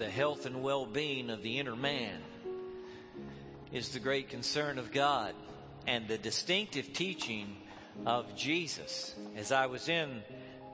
the 0.00 0.08
health 0.08 0.46
and 0.46 0.62
well 0.62 0.86
being 0.86 1.28
of 1.28 1.42
the 1.42 1.58
inner 1.58 1.76
man 1.76 2.16
is 3.70 3.90
the 3.90 3.98
great 4.00 4.30
concern 4.30 4.78
of 4.78 4.90
God 4.92 5.34
and 5.86 6.08
the 6.08 6.16
distinctive 6.16 6.94
teaching 6.94 7.54
of 8.06 8.34
Jesus. 8.34 9.14
As 9.36 9.52
I 9.52 9.66
was 9.66 9.90
in 9.90 10.22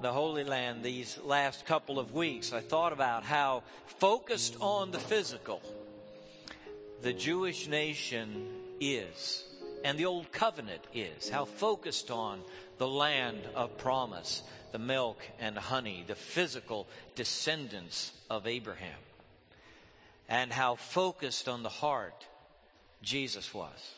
the 0.00 0.12
Holy 0.12 0.44
Land 0.44 0.84
these 0.84 1.18
last 1.24 1.66
couple 1.66 1.98
of 1.98 2.14
weeks, 2.14 2.52
I 2.52 2.60
thought 2.60 2.92
about 2.92 3.24
how 3.24 3.64
focused 3.98 4.56
on 4.60 4.92
the 4.92 5.00
physical 5.00 5.60
the 7.02 7.12
Jewish 7.12 7.66
nation 7.66 8.46
is 8.80 9.42
and 9.82 9.98
the 9.98 10.06
Old 10.06 10.30
Covenant 10.30 10.82
is, 10.94 11.28
how 11.28 11.46
focused 11.46 12.12
on 12.12 12.42
the 12.78 12.86
land 12.86 13.40
of 13.56 13.76
promise, 13.76 14.44
the 14.70 14.78
milk 14.78 15.18
and 15.40 15.58
honey, 15.58 16.04
the 16.06 16.14
physical 16.14 16.86
descendants 17.16 18.12
of 18.30 18.46
Abraham, 18.46 18.98
and 20.28 20.52
how 20.52 20.74
focused 20.74 21.48
on 21.48 21.62
the 21.62 21.68
heart 21.68 22.26
Jesus 23.02 23.54
was, 23.54 23.94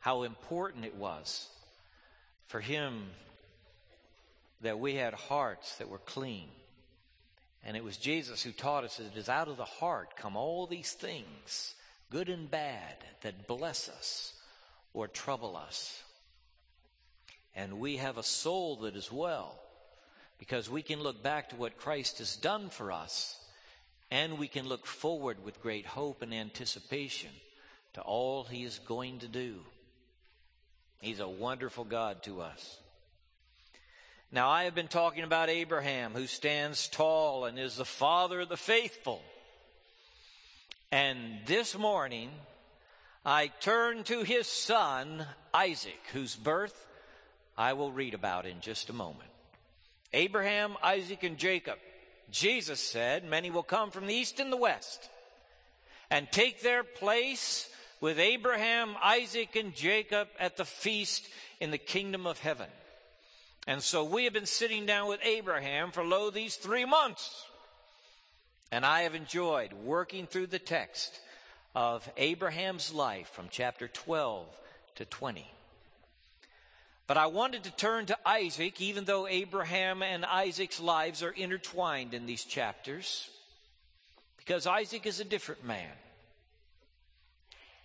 how 0.00 0.22
important 0.22 0.84
it 0.84 0.96
was 0.96 1.48
for 2.46 2.60
him 2.60 3.04
that 4.60 4.78
we 4.78 4.94
had 4.94 5.14
hearts 5.14 5.76
that 5.76 5.88
were 5.88 5.98
clean. 5.98 6.48
And 7.64 7.76
it 7.76 7.84
was 7.84 7.96
Jesus 7.96 8.42
who 8.42 8.52
taught 8.52 8.84
us 8.84 8.96
that 8.96 9.06
it 9.06 9.16
is 9.16 9.28
out 9.28 9.48
of 9.48 9.56
the 9.56 9.64
heart 9.64 10.16
come 10.16 10.36
all 10.36 10.66
these 10.66 10.92
things, 10.92 11.74
good 12.10 12.28
and 12.28 12.50
bad, 12.50 12.96
that 13.22 13.46
bless 13.46 13.88
us 13.88 14.34
or 14.92 15.08
trouble 15.08 15.56
us. 15.56 16.02
And 17.54 17.78
we 17.78 17.96
have 17.98 18.18
a 18.18 18.22
soul 18.22 18.76
that 18.82 18.96
is 18.96 19.12
well 19.12 19.58
because 20.38 20.68
we 20.68 20.82
can 20.82 21.00
look 21.00 21.22
back 21.22 21.50
to 21.50 21.56
what 21.56 21.78
Christ 21.78 22.18
has 22.18 22.36
done 22.36 22.68
for 22.68 22.90
us 22.90 23.38
and 24.10 24.38
we 24.38 24.48
can 24.48 24.68
look 24.68 24.86
forward 24.86 25.44
with 25.44 25.62
great 25.62 25.86
hope 25.86 26.22
and 26.22 26.34
anticipation 26.34 27.30
to 27.94 28.00
all 28.00 28.44
he 28.44 28.64
is 28.64 28.78
going 28.80 29.20
to 29.20 29.28
do. 29.28 29.60
He's 31.00 31.20
a 31.20 31.28
wonderful 31.28 31.84
God 31.84 32.22
to 32.24 32.40
us. 32.40 32.78
Now, 34.32 34.48
I 34.48 34.64
have 34.64 34.74
been 34.74 34.88
talking 34.88 35.22
about 35.22 35.48
Abraham, 35.48 36.12
who 36.12 36.26
stands 36.26 36.88
tall 36.88 37.44
and 37.44 37.58
is 37.58 37.76
the 37.76 37.84
father 37.84 38.40
of 38.40 38.48
the 38.48 38.56
faithful. 38.56 39.22
And 40.90 41.18
this 41.46 41.78
morning, 41.78 42.30
I 43.24 43.48
turn 43.60 44.02
to 44.04 44.22
his 44.22 44.46
son, 44.46 45.24
Isaac, 45.52 46.00
whose 46.12 46.34
birth 46.34 46.86
I 47.56 47.74
will 47.74 47.92
read 47.92 48.14
about 48.14 48.44
in 48.46 48.60
just 48.60 48.90
a 48.90 48.92
moment. 48.92 49.30
Abraham, 50.12 50.76
Isaac, 50.82 51.22
and 51.22 51.38
Jacob. 51.38 51.78
Jesus 52.30 52.80
said, 52.80 53.24
Many 53.24 53.50
will 53.50 53.62
come 53.62 53.90
from 53.90 54.06
the 54.06 54.14
east 54.14 54.40
and 54.40 54.52
the 54.52 54.56
west 54.56 55.08
and 56.10 56.30
take 56.30 56.62
their 56.62 56.84
place 56.84 57.68
with 58.00 58.18
Abraham, 58.18 58.96
Isaac, 59.02 59.56
and 59.56 59.74
Jacob 59.74 60.28
at 60.38 60.56
the 60.56 60.64
feast 60.64 61.28
in 61.60 61.70
the 61.70 61.78
kingdom 61.78 62.26
of 62.26 62.38
heaven. 62.38 62.68
And 63.66 63.82
so 63.82 64.04
we 64.04 64.24
have 64.24 64.32
been 64.32 64.46
sitting 64.46 64.84
down 64.84 65.08
with 65.08 65.20
Abraham 65.24 65.90
for 65.90 66.04
lo 66.04 66.30
these 66.30 66.56
three 66.56 66.84
months. 66.84 67.46
And 68.70 68.84
I 68.84 69.02
have 69.02 69.14
enjoyed 69.14 69.72
working 69.72 70.26
through 70.26 70.48
the 70.48 70.58
text 70.58 71.18
of 71.74 72.08
Abraham's 72.16 72.92
life 72.92 73.28
from 73.28 73.46
chapter 73.50 73.88
12 73.88 74.46
to 74.96 75.04
20. 75.04 75.50
But 77.06 77.18
I 77.18 77.26
wanted 77.26 77.64
to 77.64 77.70
turn 77.70 78.06
to 78.06 78.18
Isaac, 78.26 78.80
even 78.80 79.04
though 79.04 79.26
Abraham 79.26 80.02
and 80.02 80.24
Isaac's 80.24 80.80
lives 80.80 81.22
are 81.22 81.30
intertwined 81.30 82.14
in 82.14 82.24
these 82.24 82.44
chapters, 82.44 83.28
because 84.38 84.66
Isaac 84.66 85.04
is 85.04 85.20
a 85.20 85.24
different 85.24 85.64
man. 85.64 85.92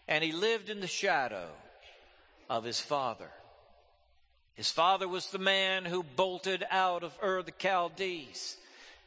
And 0.08 0.24
he 0.24 0.32
lived 0.32 0.70
in 0.70 0.80
the 0.80 0.88
shadow 0.88 1.50
of 2.50 2.64
his 2.64 2.80
father. 2.80 3.30
His 4.56 4.72
father 4.72 5.08
was 5.08 5.30
the 5.30 5.38
man 5.38 5.86
who 5.86 6.04
bolted 6.04 6.66
out 6.72 7.04
of 7.04 7.14
Ur 7.22 7.44
the 7.44 7.54
Chaldees 7.58 8.58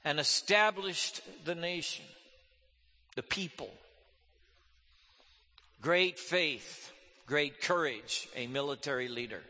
and 0.05 0.21
established 0.21 1.23
the 1.45 1.55
nation, 1.55 2.05
the 3.17 3.23
people, 3.23 3.71
great 5.81 6.19
faith, 6.19 6.93
great 7.27 7.61
courage, 7.61 8.29
a 8.37 8.47
military 8.47 9.09
leader. 9.09 9.43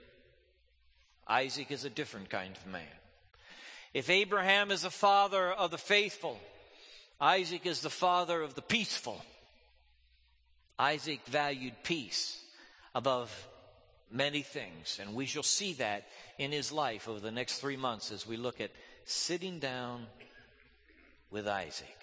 Isaac 1.27 1.71
is 1.71 1.85
a 1.85 1.91
different 1.91 2.31
kind 2.31 2.57
of 2.57 2.67
man. 2.67 2.83
If 3.95 4.11
Abraham 4.11 4.71
is 4.71 4.83
the 4.83 4.91
father 4.91 5.51
of 5.51 5.71
the 5.71 5.79
faithful, 5.79 6.39
Isaac 7.21 7.67
is 7.67 7.81
the 7.81 7.91
father 7.91 8.43
of 8.43 8.55
the 8.55 8.63
peaceful. 8.63 9.25
Isaac 10.79 11.21
valued 11.27 11.75
peace 11.85 12.43
above 12.95 13.31
many 14.11 14.43
things, 14.43 14.99
and 15.01 15.15
we 15.15 15.27
shall 15.27 15.43
see 15.43 15.75
that 15.75 16.07
in 16.39 16.53
his 16.53 16.73
life 16.73 17.09
over 17.09 17.21
the 17.21 17.31
next 17.31 17.59
three 17.59 17.77
months 17.77 18.11
as 18.11 18.27
we 18.27 18.37
look 18.37 18.61
at 18.61 18.71
sitting 19.05 19.59
down 19.59 20.07
with 21.31 21.47
Isaac. 21.47 21.99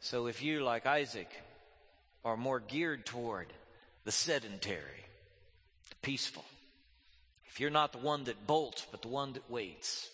So 0.00 0.26
if 0.26 0.42
you, 0.42 0.62
like 0.62 0.86
Isaac, 0.86 1.30
are 2.24 2.36
more 2.36 2.60
geared 2.60 3.06
toward 3.06 3.52
the 4.04 4.12
sedentary, 4.12 5.04
the 5.90 5.96
peaceful. 6.02 6.44
If 7.50 7.60
you're 7.60 7.70
not 7.70 7.92
the 7.92 7.98
one 7.98 8.24
that 8.24 8.46
bolts, 8.46 8.86
but 8.90 9.02
the 9.02 9.08
one 9.08 9.32
that 9.34 9.50
waits, 9.50 10.08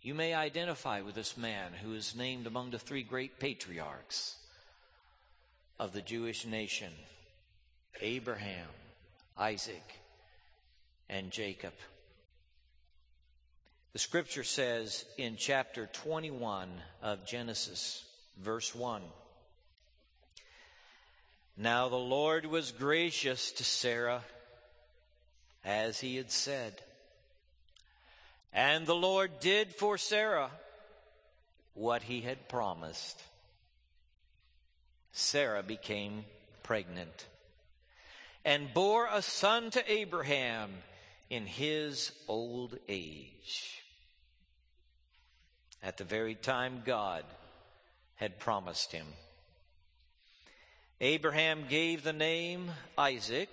you 0.00 0.14
may 0.14 0.32
identify 0.32 1.00
with 1.00 1.14
this 1.14 1.36
man 1.36 1.72
who 1.82 1.92
is 1.94 2.16
named 2.16 2.46
among 2.46 2.70
the 2.70 2.78
three 2.78 3.02
great 3.02 3.38
patriarchs 3.40 4.36
of 5.78 5.92
the 5.92 6.00
Jewish 6.00 6.46
nation 6.46 6.92
Abraham, 8.00 8.68
Isaac, 9.36 9.98
and 11.08 11.32
Jacob. 11.32 11.74
The 13.92 13.98
scripture 13.98 14.44
says 14.44 15.04
in 15.16 15.36
chapter 15.36 15.86
21 15.92 16.70
of 17.02 17.26
Genesis, 17.26 18.04
verse 18.40 18.72
1 18.74 19.02
now 21.60 21.88
the 21.88 21.96
Lord 21.96 22.46
was 22.46 22.70
gracious 22.70 23.50
to 23.50 23.64
Sarah 23.64 24.22
as 25.64 26.00
he 26.00 26.16
had 26.16 26.30
said. 26.30 26.80
And 28.52 28.86
the 28.86 28.94
Lord 28.94 29.40
did 29.40 29.74
for 29.74 29.98
Sarah 29.98 30.50
what 31.74 32.02
he 32.02 32.20
had 32.20 32.48
promised. 32.48 33.22
Sarah 35.12 35.62
became 35.62 36.24
pregnant 36.62 37.26
and 38.44 38.72
bore 38.72 39.08
a 39.12 39.22
son 39.22 39.70
to 39.70 39.92
Abraham 39.92 40.70
in 41.28 41.46
his 41.46 42.12
old 42.28 42.78
age. 42.88 43.82
At 45.82 45.96
the 45.96 46.04
very 46.04 46.34
time 46.34 46.82
God 46.84 47.24
had 48.16 48.38
promised 48.38 48.92
him. 48.92 49.06
Abraham 51.00 51.66
gave 51.68 52.02
the 52.02 52.12
name 52.12 52.70
Isaac 52.96 53.50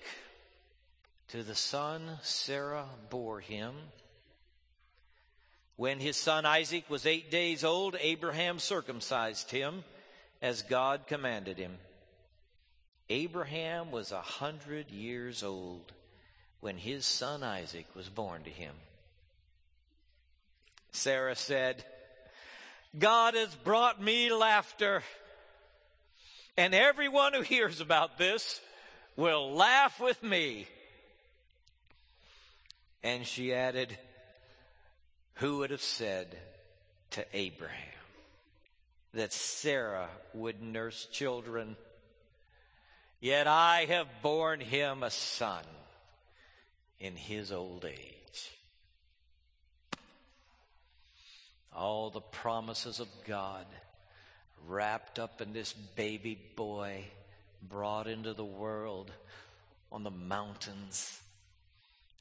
to 1.35 1.43
the 1.43 1.55
son 1.55 2.17
Sarah 2.21 2.85
bore 3.09 3.41
him. 3.41 3.73
When 5.75 5.99
his 5.99 6.15
son 6.15 6.45
Isaac 6.45 6.89
was 6.89 7.05
eight 7.05 7.29
days 7.29 7.65
old, 7.65 7.97
Abraham 7.99 8.57
circumcised 8.57 9.51
him 9.51 9.83
as 10.41 10.61
God 10.61 11.07
commanded 11.07 11.57
him. 11.57 11.77
Abraham 13.09 13.91
was 13.91 14.13
a 14.13 14.21
hundred 14.21 14.89
years 14.91 15.43
old 15.43 15.91
when 16.61 16.77
his 16.77 17.05
son 17.05 17.43
Isaac 17.43 17.87
was 17.95 18.07
born 18.07 18.43
to 18.43 18.49
him. 18.49 18.73
Sarah 20.91 21.35
said, 21.35 21.83
God 22.97 23.33
has 23.33 23.53
brought 23.55 24.01
me 24.01 24.31
laughter 24.31 25.03
and 26.55 26.73
everyone 26.73 27.33
who 27.33 27.41
hears 27.41 27.81
about 27.81 28.17
this 28.17 28.61
will 29.17 29.51
laugh 29.51 29.99
with 29.99 30.23
me. 30.23 30.67
And 33.05 33.23
she 33.23 33.53
added, 33.53 33.95
Who 35.35 35.59
would 35.59 35.69
have 35.69 35.83
said 35.83 36.35
to 37.11 37.23
Abraham 37.33 37.77
that 39.13 39.31
Sarah 39.31 40.09
would 40.33 40.63
nurse 40.63 41.07
children? 41.11 41.77
Yet 43.19 43.45
I 43.45 43.85
have 43.89 44.07
borne 44.23 44.59
him 44.59 45.03
a 45.03 45.11
son 45.11 45.63
in 46.99 47.15
his 47.15 47.51
old 47.51 47.85
age. 47.85 48.51
All 51.75 52.09
the 52.09 52.21
promises 52.21 52.99
of 52.99 53.07
God 53.27 53.67
wrapped 54.65 55.19
up 55.19 55.41
in 55.41 55.53
this 55.53 55.73
baby 55.73 56.39
boy 56.55 57.05
brought 57.61 58.07
into 58.07 58.33
the 58.33 58.43
world 58.43 59.11
on 59.91 60.03
the 60.03 60.09
mountains 60.09 61.21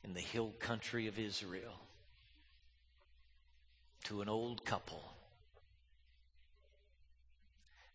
in 0.05 0.15
the 0.15 0.21
hill 0.21 0.53
country 0.59 1.07
of 1.07 1.19
Israel 1.19 1.81
to 4.05 4.21
an 4.21 4.29
old 4.29 4.65
couple 4.65 5.03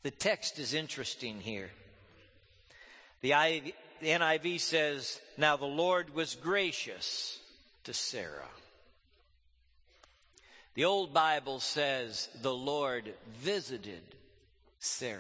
The 0.02 0.12
text 0.12 0.60
is 0.60 0.74
interesting 0.74 1.42
here. 1.42 1.70
The 3.22 3.32
NIV 4.02 4.62
says, 4.62 5.20
Now 5.38 5.58
the 5.58 5.66
Lord 5.66 6.16
was 6.16 6.36
gracious 6.36 7.38
to 7.84 7.94
Sarah. 7.94 8.48
The 10.76 10.86
Old 10.86 11.14
Bible 11.14 11.60
says, 11.60 12.30
The 12.42 12.54
Lord 12.54 13.14
visited 13.40 14.02
Sarah. 14.80 15.20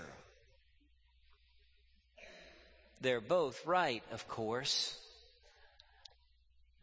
They're 3.01 3.21
both 3.21 3.65
right, 3.65 4.03
of 4.13 4.29
course. 4.29 4.97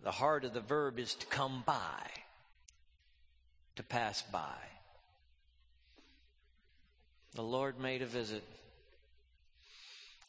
The 0.03 0.11
heart 0.11 0.45
of 0.45 0.55
the 0.55 0.61
verb 0.61 0.99
is 0.99 1.15
to 1.15 1.27
come 1.27 1.63
by, 1.67 2.11
to 3.77 3.83
pass 3.83 4.23
by. 4.23 4.57
The 7.35 7.43
Lord 7.43 7.79
made 7.79 8.03
a 8.03 8.07
visit. 8.07 8.45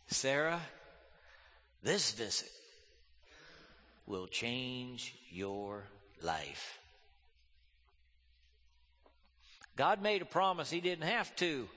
Sarah, 0.08 0.62
this 1.84 2.12
visit 2.12 2.52
will 4.06 4.28
change 4.28 5.16
your 5.30 5.84
life. 6.22 6.80
God 9.76 10.02
made 10.02 10.22
a 10.22 10.26
promise 10.26 10.70
he 10.70 10.82
didn't 10.82 11.08
have 11.08 11.34
to. 11.38 11.68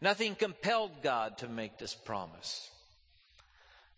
Nothing 0.00 0.34
compelled 0.34 1.02
God 1.02 1.38
to 1.38 1.48
make 1.48 1.78
this 1.78 1.94
promise. 1.94 2.70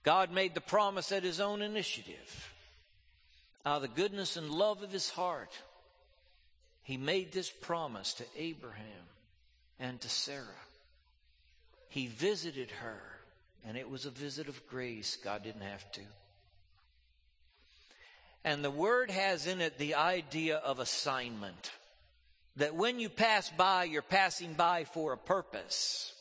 God 0.03 0.33
made 0.33 0.55
the 0.55 0.61
promise 0.61 1.13
at 1.13 1.23
his 1.23 1.41
own 1.41 1.63
initiative. 1.63 2.53
Out 3.65 3.77
of 3.77 3.83
the 3.83 3.89
goodness 3.89 4.37
and 4.37 4.51
love 4.51 4.83
of 4.83 4.91
his 4.91 5.11
heart, 5.11 5.53
he 6.83 6.97
made 6.97 7.33
this 7.33 7.51
promise 7.51 8.15
to 8.15 8.25
Abraham 8.37 8.85
and 9.79 10.01
to 10.01 10.09
Sarah. 10.09 10.47
He 11.89 12.09
visited 12.09 12.71
her, 12.71 13.01
and 13.65 13.77
it 13.77 13.89
was 13.89 14.07
a 14.07 14.11
visit 14.11 14.49
of 14.49 14.67
grace. 14.67 15.17
God 15.23 15.45
didn't 15.45 15.63
have 15.63 15.91
to. 15.93 16.01
And 18.45 18.65
the 18.65 18.71
word 18.71 19.11
has 19.11 19.47
in 19.47 19.61
it 19.61 19.79
the 19.79 19.95
idea 19.95 20.57
of 20.57 20.81
assignment 20.81 21.71
that 22.57 22.75
when 22.75 22.99
you 22.99 23.09
pass 23.09 23.49
by, 23.51 23.85
you're 23.85 24.03
passing 24.03 24.55
by 24.55 24.85
for 24.85 25.13
a 25.13 25.19
purpose. 25.19 26.13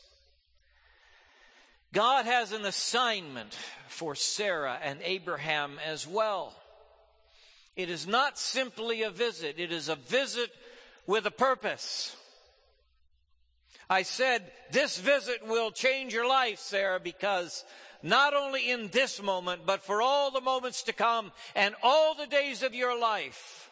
God 1.92 2.24
has 2.24 2.52
an 2.52 2.64
assignment 2.64 3.56
for 3.88 4.14
Sarah 4.14 4.78
and 4.82 5.00
Abraham 5.02 5.78
as 5.84 6.06
well. 6.06 6.54
It 7.76 7.90
is 7.90 8.06
not 8.06 8.38
simply 8.38 9.02
a 9.02 9.10
visit, 9.10 9.58
it 9.58 9.72
is 9.72 9.88
a 9.88 9.96
visit 9.96 10.50
with 11.06 11.26
a 11.26 11.30
purpose. 11.30 12.16
I 13.90 14.02
said, 14.02 14.50
this 14.70 14.98
visit 14.98 15.46
will 15.46 15.70
change 15.70 16.14
your 16.14 16.26
life, 16.26 16.58
Sarah, 16.58 16.98
because 16.98 17.62
not 18.02 18.32
only 18.32 18.70
in 18.70 18.88
this 18.88 19.22
moment, 19.22 19.62
but 19.66 19.84
for 19.84 20.00
all 20.00 20.30
the 20.30 20.40
moments 20.40 20.84
to 20.84 20.94
come 20.94 21.30
and 21.54 21.74
all 21.82 22.14
the 22.14 22.26
days 22.26 22.62
of 22.62 22.74
your 22.74 22.98
life, 22.98 23.70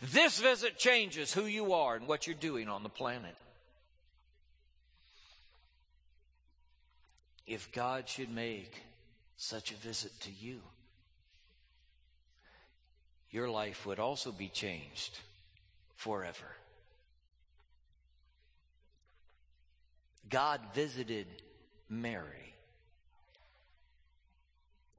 this 0.00 0.38
visit 0.38 0.78
changes 0.78 1.32
who 1.32 1.44
you 1.44 1.74
are 1.74 1.94
and 1.94 2.08
what 2.08 2.26
you're 2.26 2.36
doing 2.36 2.68
on 2.68 2.82
the 2.82 2.88
planet. 2.88 3.36
If 7.50 7.72
God 7.72 8.08
should 8.08 8.32
make 8.32 8.80
such 9.36 9.72
a 9.72 9.74
visit 9.74 10.12
to 10.20 10.30
you, 10.30 10.60
your 13.32 13.50
life 13.50 13.84
would 13.86 13.98
also 13.98 14.30
be 14.30 14.46
changed 14.46 15.18
forever. 15.96 16.46
God 20.28 20.60
visited 20.74 21.26
Mary, 21.88 22.54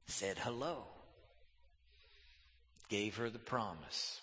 said 0.08 0.38
hello, 0.38 0.84
gave 2.90 3.16
her 3.16 3.30
the 3.30 3.40
promise 3.40 4.20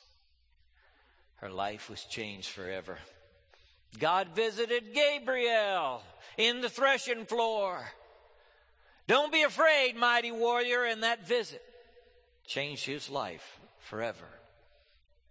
her 1.37 1.49
life 1.49 1.89
was 1.89 2.05
changed 2.05 2.51
forever. 2.51 2.99
God 3.99 4.29
visited 4.35 4.93
Gabriel 4.93 6.03
in 6.37 6.61
the 6.61 6.69
threshing 6.69 7.25
floor. 7.25 7.91
Don't 9.09 9.33
be 9.33 9.43
afraid, 9.43 9.97
mighty 9.97 10.31
warrior, 10.31 10.85
and 10.85 11.03
that 11.03 11.27
visit 11.27 11.63
changed 12.47 12.85
his 12.85 13.09
life 13.09 13.59
forever. 13.81 14.27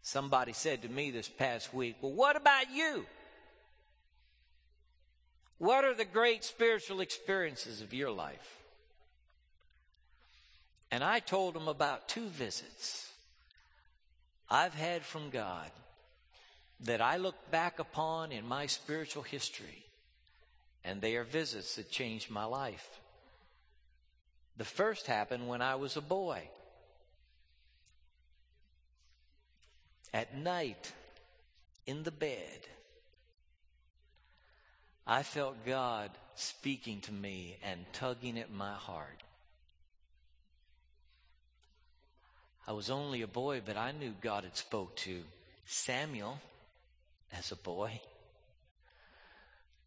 Somebody 0.01 0.53
said 0.53 0.81
to 0.81 0.89
me 0.89 1.11
this 1.11 1.29
past 1.29 1.73
week, 1.73 1.95
Well, 2.01 2.11
what 2.11 2.35
about 2.35 2.71
you? 2.73 3.05
What 5.59 5.85
are 5.85 5.93
the 5.93 6.05
great 6.05 6.43
spiritual 6.43 7.01
experiences 7.01 7.81
of 7.81 7.93
your 7.93 8.09
life? 8.09 8.57
And 10.89 11.03
I 11.03 11.19
told 11.19 11.55
him 11.55 11.67
about 11.67 12.07
two 12.07 12.27
visits 12.29 13.11
I've 14.49 14.73
had 14.73 15.03
from 15.03 15.29
God 15.29 15.69
that 16.79 17.01
I 17.01 17.17
look 17.17 17.51
back 17.51 17.77
upon 17.77 18.31
in 18.31 18.47
my 18.47 18.65
spiritual 18.65 19.23
history, 19.23 19.85
and 20.83 20.99
they 20.99 21.15
are 21.15 21.23
visits 21.23 21.75
that 21.75 21.91
changed 21.91 22.31
my 22.31 22.45
life. 22.45 22.89
The 24.57 24.65
first 24.65 25.05
happened 25.05 25.47
when 25.47 25.61
I 25.61 25.75
was 25.75 25.97
a 25.97 26.01
boy. 26.01 26.41
At 30.13 30.35
night, 30.35 30.91
in 31.85 32.03
the 32.03 32.11
bed, 32.11 32.59
I 35.05 35.21
felt 35.23 35.65
God 35.65 36.09
speaking 36.35 37.01
to 37.01 37.11
me 37.11 37.57
and 37.63 37.85
tugging 37.93 38.39
at 38.39 38.51
my 38.51 38.73
heart. 38.73 39.23
I 42.67 42.73
was 42.73 42.89
only 42.89 43.21
a 43.21 43.27
boy, 43.27 43.61
but 43.65 43.77
I 43.77 43.91
knew 43.91 44.13
God 44.19 44.43
had 44.43 44.57
spoke 44.57 44.95
to 44.97 45.21
Samuel 45.65 46.39
as 47.31 47.51
a 47.51 47.55
boy. 47.55 48.01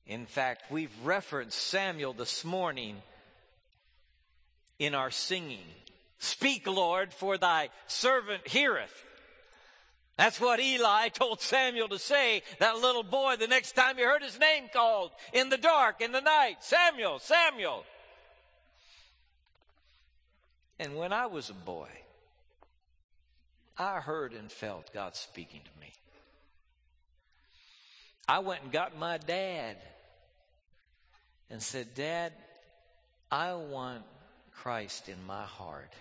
In 0.06 0.26
fact, 0.26 0.70
we've 0.70 0.94
referenced 1.05 1.58
Samuel 1.58 2.12
this 2.14 2.44
morning 2.44 3.02
in 4.81 4.94
our 4.94 5.12
singing. 5.12 5.62
Speak, 6.19 6.67
Lord, 6.67 7.12
for 7.12 7.38
thy 7.38 7.69
servant 7.87 8.49
heareth. 8.49 9.05
That's 10.17 10.41
what 10.41 10.59
Eli 10.59 11.09
told 11.09 11.41
Samuel 11.41 11.88
to 11.88 11.99
say, 11.99 12.43
that 12.59 12.79
little 12.79 13.03
boy, 13.03 13.37
the 13.38 13.47
next 13.47 13.73
time 13.73 13.97
he 13.97 14.02
heard 14.02 14.23
his 14.23 14.38
name 14.38 14.64
called 14.73 15.12
in 15.33 15.49
the 15.49 15.57
dark, 15.57 16.00
in 16.00 16.12
the 16.12 16.21
night. 16.21 16.57
Samuel, 16.61 17.21
Samuel. 17.21 17.85
And 20.78 20.97
when 20.97 21.12
I 21.12 21.26
was 21.26 21.50
a 21.50 21.54
boy, 21.54 21.88
I 23.78 24.00
heard 24.00 24.33
and 24.33 24.50
felt 24.50 24.93
God 24.93 25.14
speaking 25.14 25.61
to 25.62 25.81
me. 25.81 25.93
I 28.28 28.40
went 28.40 28.62
and 28.62 28.73
got 28.73 28.99
my 28.99 29.19
dad 29.19 29.76
and 31.50 31.62
said, 31.62 31.95
Dad, 31.95 32.33
I 33.31 33.54
want 33.54 34.04
Christ 34.54 35.09
in 35.09 35.25
my 35.26 35.45
heart. 35.45 35.92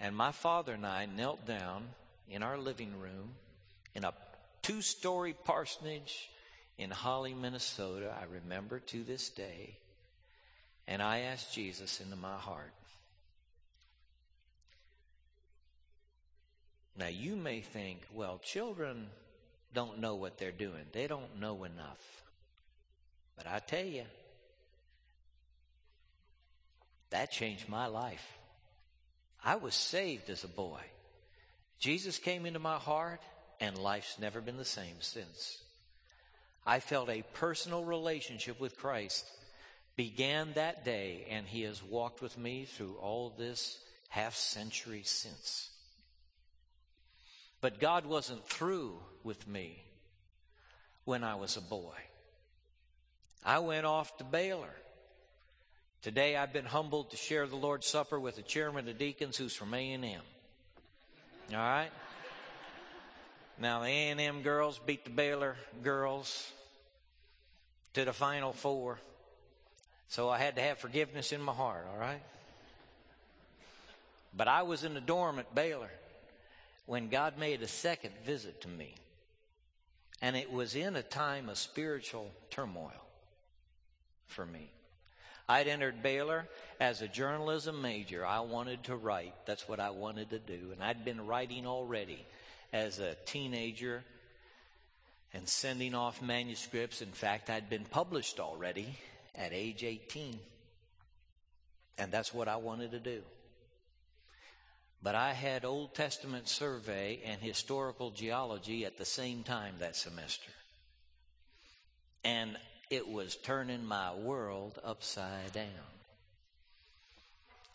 And 0.00 0.16
my 0.16 0.32
father 0.32 0.72
and 0.72 0.86
I 0.86 1.06
knelt 1.06 1.46
down 1.46 1.84
in 2.28 2.42
our 2.42 2.58
living 2.58 2.98
room 2.98 3.30
in 3.94 4.04
a 4.04 4.12
two 4.62 4.82
story 4.82 5.34
parsonage 5.44 6.30
in 6.78 6.90
Holly, 6.90 7.34
Minnesota. 7.34 8.12
I 8.20 8.24
remember 8.32 8.80
to 8.80 9.04
this 9.04 9.28
day. 9.28 9.76
And 10.86 11.00
I 11.00 11.20
asked 11.20 11.54
Jesus 11.54 12.00
into 12.00 12.16
my 12.16 12.36
heart. 12.36 12.72
Now 16.96 17.08
you 17.08 17.36
may 17.36 17.60
think, 17.60 18.02
well, 18.12 18.38
children 18.42 19.06
don't 19.72 19.98
know 19.98 20.14
what 20.14 20.38
they're 20.38 20.52
doing. 20.52 20.84
They 20.92 21.06
don't 21.06 21.40
know 21.40 21.64
enough. 21.64 22.22
But 23.36 23.46
I 23.46 23.58
tell 23.58 23.84
you, 23.84 24.04
that 27.14 27.30
changed 27.30 27.68
my 27.68 27.86
life. 27.86 28.26
I 29.44 29.54
was 29.54 29.76
saved 29.76 30.30
as 30.30 30.42
a 30.42 30.48
boy. 30.48 30.80
Jesus 31.78 32.18
came 32.18 32.44
into 32.44 32.58
my 32.58 32.76
heart, 32.76 33.20
and 33.60 33.78
life's 33.78 34.18
never 34.18 34.40
been 34.40 34.56
the 34.56 34.64
same 34.64 34.96
since. 34.98 35.62
I 36.66 36.80
felt 36.80 37.08
a 37.08 37.22
personal 37.34 37.84
relationship 37.84 38.58
with 38.58 38.76
Christ 38.76 39.24
began 39.94 40.54
that 40.54 40.84
day, 40.84 41.26
and 41.30 41.46
He 41.46 41.62
has 41.62 41.84
walked 41.84 42.20
with 42.20 42.36
me 42.36 42.64
through 42.64 42.96
all 43.00 43.32
this 43.38 43.78
half 44.08 44.34
century 44.34 45.02
since. 45.04 45.70
But 47.60 47.78
God 47.78 48.06
wasn't 48.06 48.44
through 48.44 48.98
with 49.22 49.46
me 49.46 49.84
when 51.04 51.22
I 51.22 51.36
was 51.36 51.56
a 51.56 51.60
boy. 51.60 51.94
I 53.44 53.60
went 53.60 53.86
off 53.86 54.16
to 54.16 54.24
Baylor. 54.24 54.74
Today 56.04 56.36
I've 56.36 56.52
been 56.52 56.66
humbled 56.66 57.12
to 57.12 57.16
share 57.16 57.46
the 57.46 57.56
Lord's 57.56 57.86
Supper 57.86 58.20
with 58.20 58.36
the 58.36 58.42
chairman 58.42 58.86
of 58.86 58.98
deacons 58.98 59.38
who's 59.38 59.56
from 59.56 59.72
A&M. 59.72 60.20
All 61.50 61.56
right? 61.56 61.88
Now 63.58 63.80
the 63.80 63.86
A&M 63.86 64.42
girls 64.42 64.78
beat 64.84 65.04
the 65.04 65.10
Baylor 65.10 65.56
girls. 65.82 66.52
to 67.94 68.04
the 68.04 68.12
Final 68.12 68.52
Four. 68.52 68.98
So 70.08 70.28
I 70.28 70.36
had 70.36 70.56
to 70.56 70.60
have 70.60 70.76
forgiveness 70.76 71.32
in 71.32 71.40
my 71.40 71.54
heart, 71.54 71.86
all 71.90 71.98
right? 71.98 72.20
But 74.36 74.46
I 74.46 74.60
was 74.64 74.84
in 74.84 74.92
the 74.92 75.00
dorm 75.00 75.38
at 75.38 75.54
Baylor 75.54 75.90
when 76.84 77.08
God 77.08 77.38
made 77.38 77.62
a 77.62 77.66
second 77.66 78.12
visit 78.26 78.60
to 78.60 78.68
me. 78.68 78.94
And 80.20 80.36
it 80.36 80.52
was 80.52 80.74
in 80.74 80.96
a 80.96 81.02
time 81.02 81.48
of 81.48 81.56
spiritual 81.56 82.30
turmoil 82.50 82.92
for 84.26 84.44
me. 84.44 84.70
I'd 85.48 85.68
entered 85.68 86.02
Baylor 86.02 86.48
as 86.80 87.02
a 87.02 87.08
journalism 87.08 87.82
major. 87.82 88.24
I 88.24 88.40
wanted 88.40 88.84
to 88.84 88.96
write. 88.96 89.34
That's 89.46 89.68
what 89.68 89.80
I 89.80 89.90
wanted 89.90 90.30
to 90.30 90.38
do. 90.38 90.70
And 90.72 90.82
I'd 90.82 91.04
been 91.04 91.26
writing 91.26 91.66
already 91.66 92.24
as 92.72 92.98
a 92.98 93.14
teenager 93.26 94.02
and 95.34 95.46
sending 95.46 95.94
off 95.94 96.22
manuscripts. 96.22 97.02
In 97.02 97.12
fact, 97.12 97.50
I'd 97.50 97.68
been 97.68 97.84
published 97.84 98.40
already 98.40 98.98
at 99.34 99.52
age 99.52 99.84
18. 99.84 100.38
And 101.98 102.10
that's 102.10 102.32
what 102.32 102.48
I 102.48 102.56
wanted 102.56 102.92
to 102.92 103.00
do. 103.00 103.22
But 105.02 105.14
I 105.14 105.34
had 105.34 105.66
Old 105.66 105.94
Testament 105.94 106.48
survey 106.48 107.20
and 107.26 107.42
historical 107.42 108.10
geology 108.10 108.86
at 108.86 108.96
the 108.96 109.04
same 109.04 109.42
time 109.42 109.74
that 109.80 109.96
semester. 109.96 110.50
And 112.24 112.56
it 112.90 113.08
was 113.08 113.36
turning 113.36 113.84
my 113.84 114.14
world 114.14 114.78
upside 114.84 115.52
down. 115.52 115.64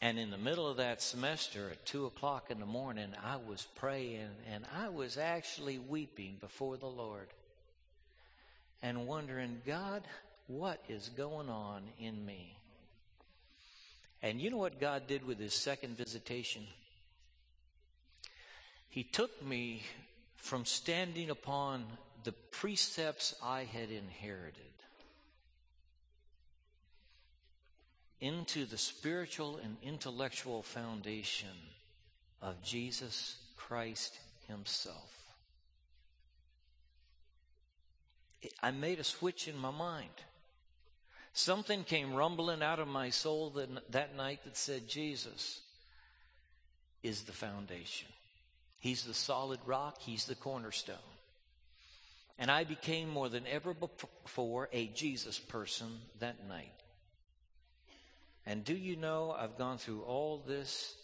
And 0.01 0.17
in 0.17 0.31
the 0.31 0.37
middle 0.37 0.67
of 0.67 0.77
that 0.77 1.01
semester 1.01 1.69
at 1.71 1.85
two 1.85 2.05
o'clock 2.05 2.51
in 2.51 2.59
the 2.59 2.65
morning, 2.65 3.09
I 3.23 3.35
was 3.35 3.67
praying 3.75 4.29
and 4.51 4.63
I 4.77 4.89
was 4.89 5.17
actually 5.17 5.77
weeping 5.77 6.37
before 6.39 6.77
the 6.77 6.85
Lord 6.85 7.27
and 8.81 9.07
wondering, 9.07 9.61
God, 9.65 10.03
what 10.47 10.81
is 10.87 11.09
going 11.09 11.49
on 11.49 11.83
in 11.99 12.25
me? 12.25 12.55
And 14.21 14.39
you 14.39 14.49
know 14.49 14.57
what 14.57 14.79
God 14.79 15.07
did 15.07 15.25
with 15.25 15.37
his 15.37 15.53
second 15.53 15.97
visitation? 15.97 16.63
He 18.89 19.03
took 19.03 19.45
me 19.45 19.83
from 20.37 20.65
standing 20.65 21.29
upon 21.29 21.85
the 22.23 22.31
precepts 22.31 23.35
I 23.43 23.65
had 23.65 23.91
inherited 23.91 24.63
into 28.21 28.65
the 28.65 28.77
spiritual 28.77 29.59
and 29.63 29.77
intellectual 29.81 30.61
foundation 30.61 31.49
of 32.41 32.61
Jesus 32.61 33.37
Christ 33.55 34.17
Himself. 34.47 35.19
I 38.61 38.71
made 38.71 38.99
a 38.99 39.03
switch 39.03 39.47
in 39.47 39.57
my 39.57 39.71
mind. 39.71 40.09
Something 41.33 41.83
came 41.83 42.13
rumbling 42.13 42.63
out 42.63 42.79
of 42.79 42.87
my 42.87 43.09
soul 43.09 43.51
that, 43.51 43.91
that 43.91 44.15
night 44.15 44.43
that 44.43 44.57
said, 44.57 44.87
Jesus 44.87 45.61
is 47.03 47.23
the 47.23 47.31
foundation. 47.31 48.07
He's 48.79 49.03
the 49.03 49.13
solid 49.13 49.59
rock, 49.65 49.97
He's 49.99 50.25
the 50.25 50.35
cornerstone. 50.35 50.95
And 52.37 52.49
I 52.49 52.63
became 52.63 53.09
more 53.09 53.27
than 53.27 53.45
ever 53.47 53.73
before 53.73 54.69
a 54.71 54.87
Jesus 54.87 55.37
person 55.37 55.87
that 56.19 56.47
night. 56.47 56.71
And 58.49 58.65
do 58.65 58.73
you 58.73 58.95
know 58.95 59.35
I've 59.37 59.59
gone 59.59 59.77
through 59.77 60.01
all 60.01 60.41
this 60.47 60.95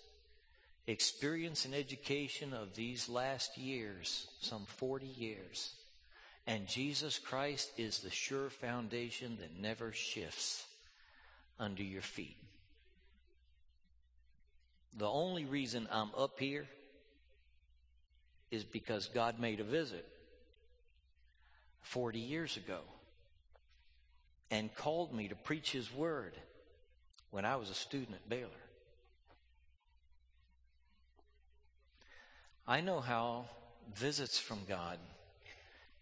experience 0.88 1.66
and 1.66 1.76
education 1.76 2.54
of 2.54 2.74
these 2.74 3.08
last 3.08 3.56
years, 3.56 4.28
some 4.42 4.66
40 4.66 5.06
years. 5.06 5.74
And 6.48 6.66
Jesus 6.66 7.20
Christ 7.20 7.70
is 7.78 8.00
the 8.00 8.10
sure 8.10 8.50
foundation 8.50 9.38
that 9.40 9.62
never 9.62 9.92
shifts 9.92 10.66
under 11.60 11.84
your 11.84 12.02
feet. 12.02 12.38
The 14.98 15.08
only 15.08 15.46
reason 15.46 15.88
I'm 15.92 16.10
up 16.18 16.40
here 16.40 16.66
is 18.50 18.64
because 18.64 19.06
God 19.06 19.40
made 19.40 19.60
a 19.60 19.64
visit 19.64 20.08
40 21.84 22.18
years 22.18 22.58
ago 22.58 22.80
and 24.50 24.74
called 24.74 25.14
me 25.14 25.28
to 25.28 25.36
preach 25.36 25.72
His 25.72 25.94
Word 25.94 26.34
when 27.32 27.46
I 27.46 27.56
was 27.56 27.70
a 27.70 27.74
student 27.74 28.16
at 28.16 28.30
Baylor. 28.30 28.50
I 32.68 32.82
know 32.82 33.00
how 33.00 33.46
visits 33.94 34.40
from 34.40 34.60
God 34.68 34.98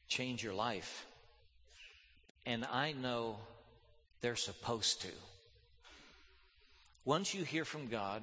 change 0.07 0.43
your 0.43 0.53
life. 0.53 1.05
And 2.45 2.65
I 2.65 2.93
know 2.93 3.37
they're 4.21 4.35
supposed 4.35 5.01
to. 5.01 5.09
Once 7.05 7.33
you 7.33 7.43
hear 7.43 7.65
from 7.65 7.87
God, 7.87 8.21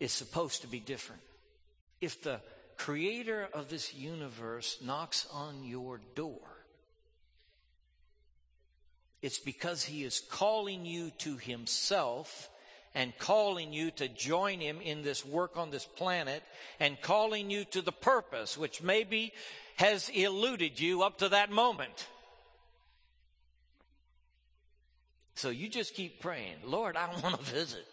it's 0.00 0.12
supposed 0.12 0.62
to 0.62 0.66
be 0.66 0.80
different. 0.80 1.22
If 2.00 2.22
the 2.22 2.40
creator 2.76 3.48
of 3.52 3.68
this 3.68 3.94
universe 3.94 4.78
knocks 4.84 5.26
on 5.32 5.64
your 5.64 6.00
door, 6.14 6.40
it's 9.22 9.38
because 9.38 9.84
he 9.84 10.04
is 10.04 10.20
calling 10.20 10.84
you 10.84 11.10
to 11.18 11.36
himself 11.36 12.50
and 12.94 13.16
calling 13.18 13.72
you 13.72 13.90
to 13.92 14.08
join 14.08 14.60
him 14.60 14.80
in 14.82 15.02
this 15.02 15.24
work 15.24 15.56
on 15.56 15.70
this 15.70 15.84
planet 15.84 16.42
and 16.78 17.00
calling 17.00 17.50
you 17.50 17.64
to 17.66 17.80
the 17.80 17.92
purpose 17.92 18.58
which 18.58 18.82
maybe 18.82 19.32
has 19.76 20.10
eluded 20.10 20.78
you 20.78 21.02
up 21.02 21.18
to 21.18 21.30
that 21.30 21.50
moment. 21.50 22.08
So 25.34 25.50
you 25.50 25.68
just 25.68 25.94
keep 25.94 26.20
praying, 26.20 26.56
Lord, 26.64 26.96
I 26.96 27.08
want 27.22 27.38
to 27.38 27.50
visit. 27.52 27.86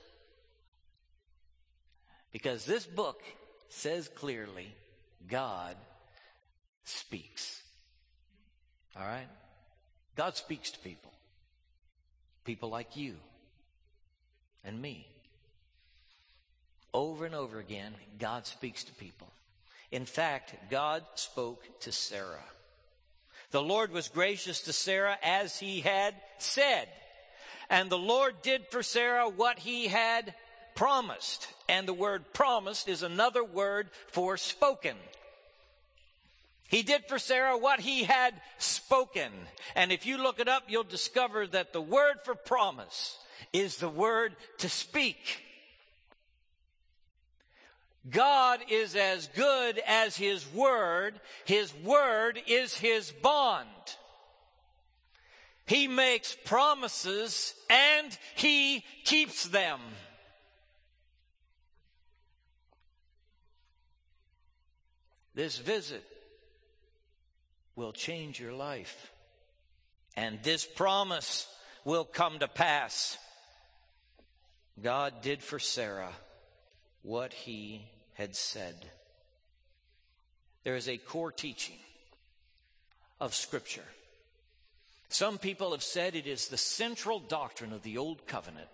Because 2.31 2.65
this 2.65 2.85
book 2.85 3.21
says 3.69 4.07
clearly, 4.07 4.73
God 5.27 5.75
speaks. 6.83 7.61
All 8.95 9.03
right? 9.03 9.27
God 10.15 10.35
speaks 10.35 10.71
to 10.71 10.79
people. 10.79 11.11
People 12.45 12.69
like 12.69 12.95
you 12.95 13.15
and 14.63 14.81
me. 14.81 15.07
Over 16.93 17.25
and 17.25 17.35
over 17.35 17.59
again, 17.59 17.93
God 18.17 18.47
speaks 18.47 18.83
to 18.85 18.93
people. 18.93 19.27
In 19.91 20.05
fact, 20.05 20.55
God 20.69 21.03
spoke 21.15 21.63
to 21.81 21.91
Sarah. 21.91 22.43
The 23.51 23.61
Lord 23.61 23.91
was 23.91 24.07
gracious 24.07 24.61
to 24.61 24.73
Sarah 24.73 25.17
as 25.23 25.59
he 25.59 25.81
had 25.81 26.15
said. 26.37 26.87
And 27.69 27.89
the 27.89 27.97
Lord 27.97 28.41
did 28.41 28.67
for 28.67 28.83
Sarah 28.83 29.29
what 29.29 29.59
he 29.59 29.87
had 29.87 30.33
promised. 30.75 31.47
And 31.67 31.87
the 31.87 31.93
word 31.93 32.33
promised 32.33 32.87
is 32.87 33.03
another 33.03 33.43
word 33.43 33.89
for 34.07 34.37
spoken. 34.37 34.95
He 36.69 36.83
did 36.83 37.05
for 37.07 37.17
Sarah 37.17 37.57
what 37.57 37.79
he 37.79 38.03
had 38.03 38.35
spoken. 38.59 39.31
And 39.75 39.91
if 39.91 40.05
you 40.05 40.17
look 40.17 40.39
it 40.39 40.47
up, 40.47 40.63
you'll 40.67 40.83
discover 40.83 41.47
that 41.47 41.73
the 41.73 41.81
word 41.81 42.17
for 42.23 42.35
promise 42.35 43.17
is 43.51 43.77
the 43.77 43.89
word 43.89 44.35
to 44.59 44.69
speak. 44.69 45.43
God 48.09 48.61
is 48.69 48.95
as 48.95 49.27
good 49.35 49.81
as 49.85 50.15
His 50.15 50.51
Word. 50.53 51.19
His 51.45 51.73
Word 51.75 52.41
is 52.47 52.73
His 52.75 53.11
bond. 53.11 53.67
He 55.65 55.87
makes 55.87 56.35
promises 56.45 57.53
and 57.69 58.17
He 58.35 58.83
keeps 59.03 59.43
them. 59.43 59.79
This 65.35 65.57
visit 65.57 66.03
will 67.79 67.93
change 67.93 68.41
your 68.41 68.51
life. 68.51 69.13
And 70.17 70.43
this 70.43 70.65
promise 70.65 71.47
will 71.85 72.03
come 72.03 72.39
to 72.39 72.47
pass. 72.49 73.17
God 74.83 75.21
did 75.21 75.41
for 75.41 75.59
Sarah 75.59 76.11
what 77.03 77.31
he 77.31 77.85
had 78.15 78.35
said. 78.35 78.75
There 80.65 80.75
is 80.75 80.89
a 80.89 80.97
core 80.97 81.31
teaching 81.31 81.77
of 83.21 83.33
Scripture. 83.33 83.87
Some 85.07 85.37
people 85.37 85.71
have 85.71 85.81
said 85.81 86.15
it 86.15 86.27
is 86.27 86.49
the 86.49 86.57
central 86.57 87.19
doctrine 87.19 87.71
of 87.71 87.83
the 87.83 87.97
Old 87.97 88.27
Covenant. 88.27 88.67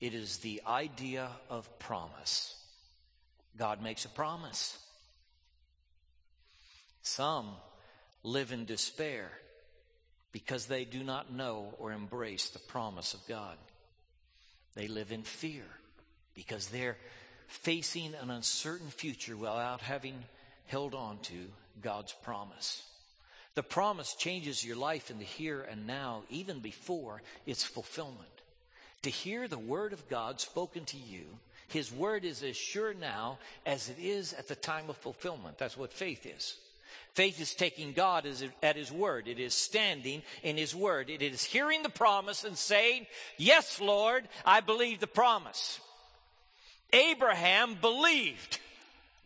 It 0.00 0.14
is 0.14 0.38
the 0.38 0.62
idea 0.66 1.28
of 1.50 1.78
promise. 1.78 2.56
God 3.58 3.82
makes 3.82 4.06
a 4.06 4.08
promise. 4.08 4.78
Some 7.02 7.50
live 8.22 8.52
in 8.52 8.64
despair 8.64 9.30
because 10.32 10.66
they 10.66 10.84
do 10.84 11.02
not 11.02 11.32
know 11.32 11.74
or 11.78 11.92
embrace 11.92 12.48
the 12.48 12.58
promise 12.58 13.14
of 13.14 13.26
God. 13.28 13.56
They 14.74 14.88
live 14.88 15.12
in 15.12 15.22
fear 15.22 15.64
because 16.34 16.68
they're 16.68 16.96
facing 17.48 18.14
an 18.14 18.30
uncertain 18.30 18.88
future 18.88 19.36
without 19.36 19.82
having 19.82 20.14
held 20.66 20.94
on 20.94 21.18
to 21.18 21.48
God's 21.82 22.14
promise. 22.22 22.82
The 23.54 23.62
promise 23.62 24.14
changes 24.14 24.64
your 24.64 24.76
life 24.76 25.10
in 25.10 25.18
the 25.18 25.24
here 25.24 25.60
and 25.60 25.86
now, 25.86 26.22
even 26.30 26.60
before 26.60 27.20
its 27.44 27.62
fulfillment. 27.62 28.28
To 29.02 29.10
hear 29.10 29.46
the 29.46 29.58
word 29.58 29.92
of 29.92 30.08
God 30.08 30.40
spoken 30.40 30.84
to 30.86 30.96
you, 30.96 31.24
his 31.68 31.92
word 31.92 32.24
is 32.24 32.42
as 32.42 32.56
sure 32.56 32.94
now 32.94 33.38
as 33.66 33.90
it 33.90 33.98
is 33.98 34.32
at 34.32 34.48
the 34.48 34.54
time 34.54 34.88
of 34.88 34.96
fulfillment. 34.96 35.58
That's 35.58 35.76
what 35.76 35.92
faith 35.92 36.24
is. 36.24 36.56
Faith 37.14 37.40
is 37.40 37.54
taking 37.54 37.92
God 37.92 38.26
at 38.62 38.76
His 38.76 38.90
word. 38.90 39.28
It 39.28 39.38
is 39.38 39.52
standing 39.52 40.22
in 40.42 40.56
His 40.56 40.74
word. 40.74 41.10
It 41.10 41.20
is 41.20 41.44
hearing 41.44 41.82
the 41.82 41.90
promise 41.90 42.44
and 42.44 42.56
saying, 42.56 43.06
Yes, 43.36 43.80
Lord, 43.80 44.26
I 44.46 44.60
believe 44.60 45.00
the 45.00 45.06
promise. 45.06 45.78
Abraham 46.92 47.76
believed. 47.80 48.60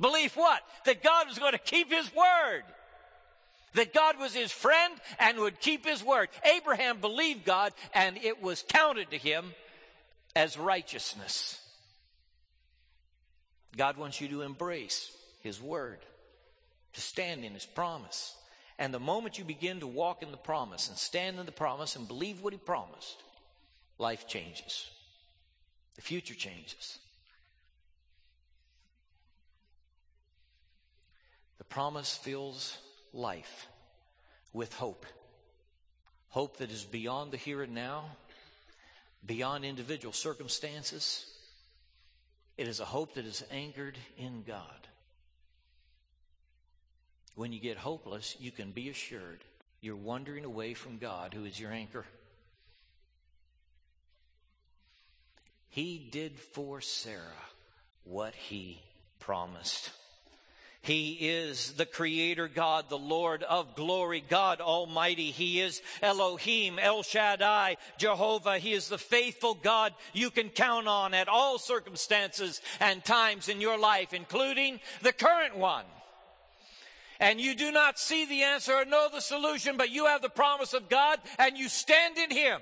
Believe 0.00 0.34
what? 0.34 0.60
That 0.84 1.02
God 1.02 1.28
was 1.28 1.38
going 1.38 1.52
to 1.52 1.58
keep 1.58 1.92
His 1.92 2.10
word. 2.14 2.64
That 3.74 3.92
God 3.92 4.18
was 4.18 4.32
his 4.32 4.50
friend 4.50 4.94
and 5.18 5.38
would 5.38 5.60
keep 5.60 5.84
his 5.84 6.02
word. 6.02 6.30
Abraham 6.44 6.98
believed 6.98 7.44
God 7.44 7.74
and 7.92 8.16
it 8.16 8.42
was 8.42 8.64
counted 8.66 9.10
to 9.10 9.18
him 9.18 9.52
as 10.34 10.58
righteousness. 10.58 11.60
God 13.76 13.98
wants 13.98 14.18
you 14.18 14.28
to 14.28 14.40
embrace 14.40 15.10
his 15.42 15.60
word 15.60 15.98
to 16.96 17.02
stand 17.02 17.44
in 17.44 17.52
his 17.52 17.66
promise. 17.66 18.34
And 18.78 18.92
the 18.92 18.98
moment 18.98 19.38
you 19.38 19.44
begin 19.44 19.80
to 19.80 19.86
walk 19.86 20.22
in 20.22 20.30
the 20.30 20.38
promise 20.38 20.88
and 20.88 20.96
stand 20.96 21.38
in 21.38 21.44
the 21.44 21.52
promise 21.52 21.94
and 21.94 22.08
believe 22.08 22.42
what 22.42 22.54
he 22.54 22.58
promised, 22.58 23.22
life 23.98 24.26
changes. 24.26 24.90
The 25.94 26.02
future 26.02 26.34
changes. 26.34 26.98
The 31.58 31.64
promise 31.64 32.16
fills 32.16 32.78
life 33.12 33.66
with 34.54 34.72
hope. 34.74 35.04
Hope 36.30 36.56
that 36.58 36.70
is 36.70 36.84
beyond 36.84 37.30
the 37.30 37.36
here 37.36 37.62
and 37.62 37.74
now, 37.74 38.04
beyond 39.26 39.66
individual 39.66 40.14
circumstances. 40.14 41.26
It 42.56 42.68
is 42.68 42.80
a 42.80 42.86
hope 42.86 43.14
that 43.14 43.26
is 43.26 43.44
anchored 43.50 43.98
in 44.16 44.44
God. 44.46 44.85
When 47.36 47.52
you 47.52 47.60
get 47.60 47.76
hopeless, 47.76 48.34
you 48.40 48.50
can 48.50 48.72
be 48.72 48.88
assured 48.88 49.44
you're 49.82 49.94
wandering 49.94 50.44
away 50.44 50.74
from 50.74 50.98
God, 50.98 51.32
who 51.32 51.44
is 51.44 51.60
your 51.60 51.70
anchor. 51.70 52.04
He 55.68 56.08
did 56.10 56.38
for 56.38 56.80
Sarah 56.80 57.20
what 58.04 58.34
he 58.34 58.80
promised. 59.20 59.90
He 60.80 61.12
is 61.20 61.72
the 61.72 61.84
creator 61.84 62.48
God, 62.48 62.88
the 62.88 62.96
Lord 62.96 63.42
of 63.42 63.74
glory, 63.74 64.24
God 64.26 64.60
Almighty. 64.60 65.30
He 65.30 65.60
is 65.60 65.82
Elohim, 66.00 66.78
El 66.78 67.02
Shaddai, 67.02 67.76
Jehovah. 67.98 68.58
He 68.58 68.72
is 68.72 68.88
the 68.88 68.96
faithful 68.96 69.54
God 69.54 69.92
you 70.14 70.30
can 70.30 70.48
count 70.48 70.88
on 70.88 71.12
at 71.12 71.28
all 71.28 71.58
circumstances 71.58 72.62
and 72.80 73.04
times 73.04 73.48
in 73.48 73.60
your 73.60 73.76
life, 73.78 74.14
including 74.14 74.80
the 75.02 75.12
current 75.12 75.56
one 75.56 75.84
and 77.20 77.40
you 77.40 77.54
do 77.54 77.72
not 77.72 77.98
see 77.98 78.26
the 78.26 78.42
answer 78.42 78.72
or 78.74 78.84
know 78.84 79.08
the 79.12 79.20
solution, 79.20 79.76
but 79.76 79.90
you 79.90 80.06
have 80.06 80.22
the 80.22 80.28
promise 80.28 80.74
of 80.74 80.88
God 80.88 81.18
and 81.38 81.56
you 81.56 81.68
stand 81.68 82.18
in 82.18 82.30
Him. 82.30 82.60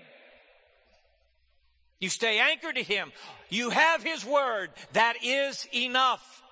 You 2.01 2.09
stay 2.09 2.39
anchored 2.39 2.77
to 2.77 2.83
Him. 2.83 3.13
You 3.49 3.71
have 3.71 4.03
His 4.03 4.25
word. 4.25 4.71
That 4.93 5.17
is 5.23 5.67
enough. 5.75 6.43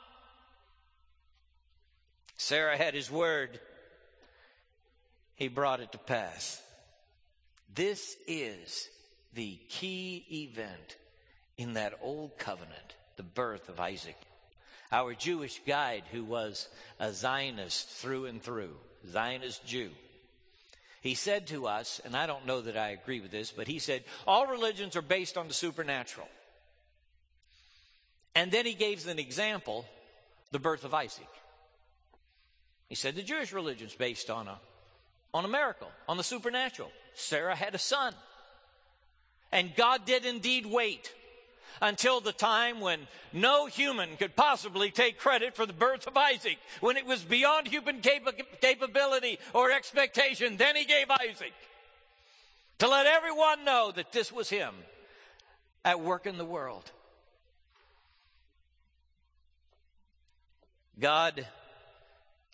Sarah 2.37 2.77
had 2.77 2.95
His 2.95 3.11
word. 3.11 3.61
He 5.35 5.49
brought 5.49 5.81
it 5.81 5.93
to 5.93 5.99
pass. 5.99 6.61
This 7.75 8.17
is 8.27 8.89
the 9.35 9.59
key 9.69 10.25
event 10.31 10.97
in 11.57 11.75
that 11.75 11.99
old 12.03 12.39
covenant, 12.39 12.97
the 13.17 13.23
birth 13.23 13.69
of 13.69 13.81
Isaac 13.81 14.17
our 14.93 15.15
Jewish 15.15 15.61
guide, 15.67 16.05
who 16.13 16.23
was 16.23 16.69
a 17.01 17.13
Zionist 17.13 17.89
through 17.89 18.27
and 18.27 18.43
through, 18.43 18.77
Zionist 19.11 19.67
Jew. 19.67 19.91
He 21.01 21.15
said 21.15 21.49
to 21.49 21.67
us, 21.67 22.01
and 22.05 22.15
I 22.15 22.27
don't 22.27 22.47
know 22.47 22.61
that 22.61 22.77
I 22.77 22.91
agree 22.91 23.21
with 23.21 23.33
this, 23.33 23.51
but 23.51 23.67
he 23.67 23.81
said, 23.81 24.05
all 24.27 24.47
religions 24.47 24.95
are 24.95 25.03
based 25.03 25.37
on 25.37 25.49
the 25.49 25.55
supernatural. 25.55 26.29
And 28.35 28.53
then 28.53 28.67
he 28.67 28.75
gave 28.75 29.07
an 29.09 29.19
example, 29.19 29.85
the 30.53 30.61
birth 30.61 30.85
of 30.85 30.95
Isaac. 30.95 31.29
He 32.89 32.95
said 32.95 33.15
the 33.15 33.23
Jewish 33.23 33.53
religion 33.53 33.89
is 33.89 33.95
based 33.95 34.31
on 34.31 34.47
a, 34.47 34.59
on 35.35 35.45
a 35.45 35.49
miracle, 35.49 35.91
on 36.09 36.19
the 36.19 36.23
supernatural. 36.23 36.93
Sarah 37.15 37.57
had 37.57 37.75
a 37.75 37.79
son. 37.79 38.15
And 39.51 39.75
God 39.75 40.05
did 40.05 40.25
indeed 40.25 40.67
wait 40.67 41.13
until 41.81 42.21
the 42.21 42.33
time 42.33 42.81
when 42.81 43.01
no 43.33 43.67
human 43.67 44.17
could 44.17 44.37
possibly 44.37 44.91
take 44.91 45.19
credit 45.19 45.57
for 45.57 45.67
the 45.67 45.73
birth 45.73 46.07
of 46.07 46.17
Isaac, 46.17 46.59
when 46.81 46.97
it 46.97 47.07
was 47.07 47.23
beyond 47.23 47.69
human 47.69 48.01
cap- 48.01 48.35
capability 48.61 49.39
or 49.55 49.71
expectation. 49.71 50.57
Then 50.57 50.77
he 50.77 50.85
gave 50.85 51.11
Isaac 51.11 51.53
to 52.79 52.89
let 52.89 53.07
everyone 53.07 53.65
know 53.65 53.93
that 53.95 54.13
this 54.13 54.33
was 54.33 54.49
him 54.49 54.75
at 55.85 56.01
work 56.01 56.27
in 56.27 56.39
the 56.39 56.45
world. 56.45 56.91
God 60.99 61.47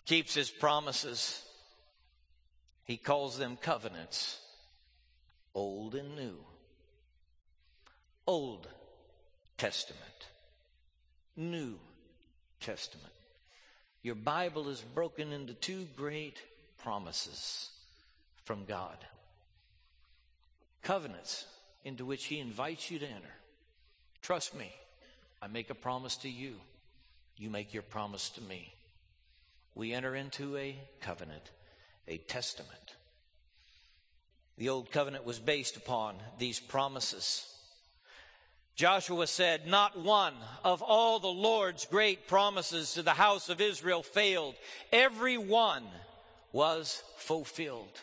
keeps 0.05 0.33
his 0.33 0.49
promises. 0.49 1.43
He 2.85 2.97
calls 2.97 3.37
them 3.37 3.57
covenants, 3.57 4.39
old 5.53 5.93
and 5.93 6.15
new. 6.15 6.37
Old 8.25 8.67
Testament, 9.59 10.27
New 11.37 11.75
Testament. 12.59 13.13
Your 14.01 14.15
Bible 14.15 14.69
is 14.69 14.81
broken 14.81 15.31
into 15.31 15.53
two 15.53 15.85
great 15.95 16.41
promises 16.81 17.69
from 18.45 18.65
God 18.65 18.97
covenants 20.81 21.45
into 21.83 22.05
which 22.05 22.25
He 22.25 22.39
invites 22.39 22.89
you 22.89 22.99
to 22.99 23.05
enter. 23.05 23.35
Trust 24.21 24.57
me, 24.57 24.71
I 25.41 25.47
make 25.47 25.69
a 25.69 25.75
promise 25.75 26.15
to 26.17 26.29
you, 26.29 26.55
you 27.37 27.49
make 27.49 27.73
your 27.73 27.83
promise 27.83 28.29
to 28.31 28.41
me. 28.41 28.73
We 29.75 29.93
enter 29.93 30.15
into 30.15 30.57
a 30.57 30.75
covenant, 31.01 31.51
a 32.07 32.17
testament. 32.17 32.95
The 34.57 34.69
old 34.69 34.91
covenant 34.91 35.25
was 35.25 35.37
based 35.37 35.77
upon 35.77 36.15
these 36.37 36.59
promises. 36.59 37.45
Joshua 38.79 39.27
said, 39.27 39.67
Not 39.67 39.99
one 39.99 40.33
of 40.63 40.81
all 40.81 41.19
the 41.19 41.27
Lord's 41.27 41.83
great 41.83 42.29
promises 42.29 42.93
to 42.93 43.03
the 43.03 43.11
house 43.11 43.49
of 43.49 43.59
Israel 43.59 44.03
failed. 44.03 44.55
Every 44.93 45.37
one 45.37 45.83
was 46.53 47.03
fulfilled. 47.17 47.99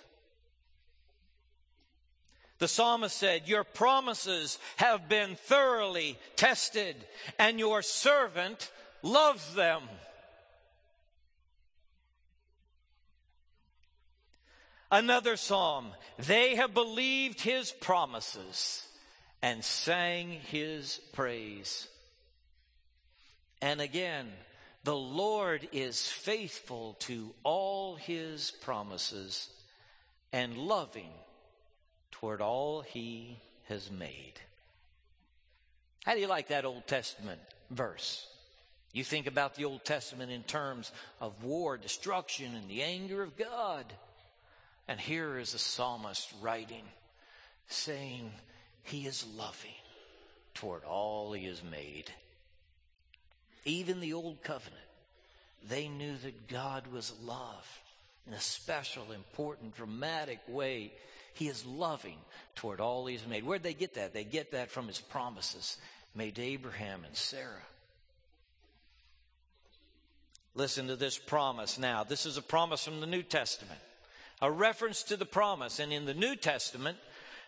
The 2.59 2.69
psalmist 2.69 3.17
said, 3.17 3.49
Your 3.49 3.65
promises 3.65 4.59
have 4.77 5.09
been 5.09 5.37
thoroughly 5.37 6.19
tested, 6.37 6.95
and 7.39 7.59
your 7.59 7.81
servant 7.81 8.71
loves 9.03 9.55
them. 9.55 9.81
Another 14.91 15.39
psalm, 15.39 15.87
they 16.19 16.57
have 16.57 16.75
believed 16.75 17.41
his 17.41 17.73
promises 17.73 18.86
and 19.43 19.65
sang 19.65 20.31
his 20.31 21.01
praise. 21.13 21.89
And 23.61 23.81
again, 23.81 24.27
the 24.85 24.97
Lord 24.97 25.69
is 25.73 26.07
faithful 26.07 26.95
to 27.01 27.35
all 27.43 27.97
his 27.97 28.53
promises 28.63 29.49
and 30.33 30.57
loving 30.57 31.11
toward 32.13 32.41
all 32.41 32.83
he 32.83 33.39
has 33.69 33.91
made. 33.91 34.35
How 36.05 36.15
do 36.15 36.21
you 36.21 36.29
like 36.29 36.49
that 36.49 36.65
Old 36.65 36.87
Testament 36.87 37.41
verse? 37.71 38.27
You 38.93 39.05
think 39.05 39.27
about 39.27 39.57
the 39.57 39.65
Old 39.65 39.85
Testament 39.85 40.31
in 40.31 40.43
terms 40.45 40.93
of 41.21 41.43
war, 41.43 41.77
destruction, 41.77 42.55
and 42.55 42.69
the 42.71 42.83
anger 42.83 43.23
of 43.23 43.37
God. 43.37 43.93
And 44.89 45.01
here 45.01 45.39
is 45.39 45.53
a 45.53 45.59
psalmist 45.59 46.33
writing, 46.41 46.85
saying, 47.69 48.31
he 48.87 49.07
is 49.07 49.27
loving 49.37 49.71
toward 50.55 50.85
all 50.85 51.33
He 51.33 51.47
has 51.47 51.63
made. 51.63 52.11
Even 53.65 54.01
the 54.01 54.13
Old 54.13 54.43
Covenant, 54.43 54.75
they 55.69 55.89
knew 55.89 56.17
that 56.19 56.49
God 56.49 56.87
was 56.93 57.13
love 57.23 57.81
in 58.27 58.33
a 58.33 58.41
special, 58.41 59.11
important, 59.13 59.77
dramatic 59.77 60.41
way. 60.49 60.93
He 61.35 61.49
is 61.49 61.67
loving 61.67 62.17
toward 62.55 62.81
all 62.81 63.07
He's 63.07 63.27
made. 63.27 63.45
Where'd 63.45 63.65
they 63.65 63.75
get 63.75 63.95
that? 63.95 64.15
They 64.15 64.25
get 64.25 64.53
that 64.53 64.71
from 64.71 64.87
His 64.87 65.01
promises 65.01 65.77
made 66.15 66.37
to 66.37 66.43
Abraham 66.43 67.03
and 67.05 67.17
Sarah. 67.17 67.67
Listen 70.55 70.87
to 70.87 70.97
this 70.97 71.19
promise 71.19 71.77
now. 71.77 72.05
This 72.05 72.25
is 72.25 72.39
a 72.39 72.43
promise 72.43 72.85
from 72.85 73.01
the 73.01 73.07
New 73.07 73.23
Testament. 73.23 73.81
a 74.41 74.51
reference 74.51 75.03
to 75.05 75.17
the 75.17 75.27
promise. 75.27 75.81
And 75.81 75.93
in 75.93 76.05
the 76.07 76.15
New 76.15 76.37
Testament, 76.37 76.99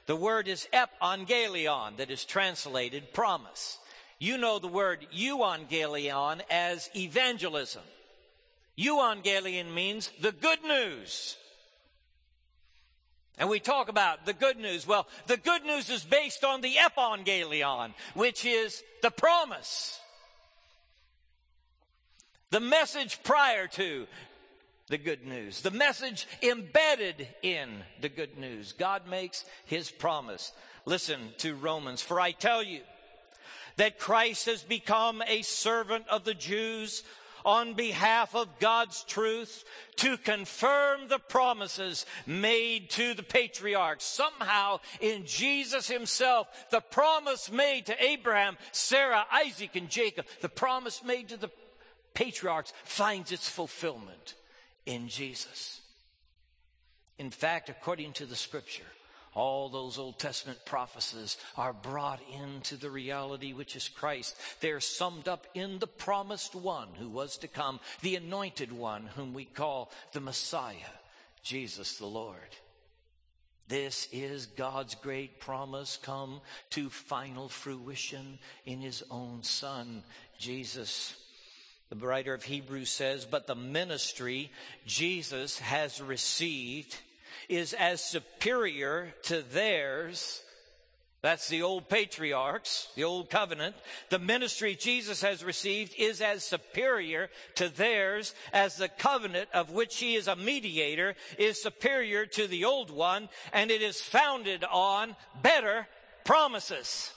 the 0.08 0.16
word 0.16 0.48
is 0.48 0.66
epangelion, 0.72 1.98
that 1.98 2.10
is 2.10 2.24
translated 2.24 3.12
promise. 3.12 3.78
You 4.18 4.38
know 4.38 4.58
the 4.58 4.66
word 4.66 5.06
euangelion 5.14 6.40
as 6.50 6.88
evangelism. 6.96 7.82
Euangelion 8.78 9.74
means 9.74 10.10
the 10.22 10.32
good 10.32 10.64
news. 10.64 11.36
And 13.36 13.50
we 13.50 13.60
talk 13.60 13.90
about 13.90 14.24
the 14.24 14.32
good 14.32 14.56
news. 14.56 14.86
Well, 14.86 15.06
the 15.26 15.36
good 15.36 15.64
news 15.64 15.90
is 15.90 16.04
based 16.04 16.42
on 16.42 16.62
the 16.62 16.76
epangelion, 16.76 17.92
which 18.14 18.46
is 18.46 18.82
the 19.02 19.10
promise. 19.10 20.00
The 22.50 22.60
message 22.60 23.22
prior 23.22 23.66
to 23.66 24.06
the 24.88 24.98
good 24.98 25.26
news. 25.26 25.60
The 25.60 25.70
message 25.70 26.26
embedded 26.42 27.28
in 27.42 27.82
the 28.00 28.08
good 28.08 28.38
news. 28.38 28.72
God 28.72 29.06
makes 29.06 29.44
his 29.64 29.90
promise. 29.90 30.52
Listen 30.86 31.20
to 31.38 31.54
Romans. 31.54 32.02
For 32.02 32.20
I 32.20 32.32
tell 32.32 32.62
you 32.62 32.80
that 33.76 33.98
Christ 33.98 34.46
has 34.46 34.62
become 34.62 35.22
a 35.26 35.42
servant 35.42 36.06
of 36.08 36.24
the 36.24 36.34
Jews 36.34 37.04
on 37.44 37.74
behalf 37.74 38.34
of 38.34 38.58
God's 38.58 39.04
truth 39.04 39.64
to 39.96 40.16
confirm 40.18 41.08
the 41.08 41.20
promises 41.20 42.04
made 42.26 42.90
to 42.90 43.14
the 43.14 43.22
patriarchs. 43.22 44.04
Somehow 44.04 44.80
in 45.00 45.24
Jesus 45.24 45.88
himself, 45.88 46.48
the 46.70 46.80
promise 46.80 47.50
made 47.50 47.86
to 47.86 48.04
Abraham, 48.04 48.56
Sarah, 48.72 49.24
Isaac, 49.32 49.76
and 49.76 49.88
Jacob, 49.88 50.26
the 50.40 50.48
promise 50.48 51.02
made 51.04 51.28
to 51.28 51.36
the 51.36 51.50
patriarchs 52.14 52.72
finds 52.84 53.30
its 53.30 53.48
fulfillment 53.48 54.34
in 54.88 55.08
Jesus. 55.08 55.82
In 57.18 57.30
fact, 57.30 57.68
according 57.68 58.14
to 58.14 58.26
the 58.26 58.34
scripture, 58.34 58.86
all 59.34 59.68
those 59.68 59.98
Old 59.98 60.18
Testament 60.18 60.58
prophecies 60.64 61.36
are 61.56 61.74
brought 61.74 62.20
into 62.42 62.76
the 62.76 62.90
reality 62.90 63.52
which 63.52 63.76
is 63.76 63.88
Christ. 63.88 64.34
They're 64.60 64.80
summed 64.80 65.28
up 65.28 65.46
in 65.54 65.78
the 65.78 65.86
promised 65.86 66.54
one 66.54 66.88
who 66.98 67.10
was 67.10 67.36
to 67.38 67.48
come, 67.48 67.80
the 68.00 68.16
anointed 68.16 68.72
one 68.72 69.04
whom 69.14 69.34
we 69.34 69.44
call 69.44 69.92
the 70.12 70.20
Messiah, 70.20 70.94
Jesus 71.42 71.98
the 71.98 72.06
Lord. 72.06 72.56
This 73.68 74.08
is 74.10 74.46
God's 74.46 74.94
great 74.94 75.38
promise 75.38 75.98
come 76.02 76.40
to 76.70 76.88
final 76.88 77.50
fruition 77.50 78.38
in 78.64 78.80
his 78.80 79.04
own 79.10 79.42
son, 79.42 80.02
Jesus. 80.38 81.14
The 81.90 82.06
writer 82.06 82.34
of 82.34 82.44
Hebrews 82.44 82.90
says, 82.90 83.24
but 83.24 83.46
the 83.46 83.54
ministry 83.54 84.52
Jesus 84.86 85.58
has 85.58 86.00
received 86.02 86.96
is 87.48 87.72
as 87.72 88.02
superior 88.02 89.14
to 89.24 89.40
theirs. 89.40 90.42
That's 91.22 91.48
the 91.48 91.62
old 91.62 91.88
patriarchs, 91.88 92.88
the 92.94 93.04
old 93.04 93.30
covenant. 93.30 93.74
The 94.10 94.18
ministry 94.18 94.76
Jesus 94.76 95.22
has 95.22 95.42
received 95.42 95.94
is 95.98 96.20
as 96.20 96.44
superior 96.44 97.30
to 97.56 97.70
theirs 97.70 98.34
as 98.52 98.76
the 98.76 98.88
covenant 98.88 99.48
of 99.52 99.70
which 99.70 99.96
he 99.96 100.14
is 100.14 100.28
a 100.28 100.36
mediator 100.36 101.16
is 101.38 101.60
superior 101.60 102.26
to 102.26 102.46
the 102.46 102.66
old 102.66 102.90
one, 102.90 103.30
and 103.52 103.70
it 103.70 103.82
is 103.82 104.00
founded 104.00 104.62
on 104.62 105.16
better 105.42 105.88
promises. 106.24 107.10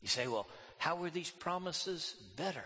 You 0.00 0.08
say, 0.08 0.26
well, 0.26 0.48
how 0.82 1.00
are 1.04 1.10
these 1.10 1.30
promises 1.30 2.16
better? 2.34 2.64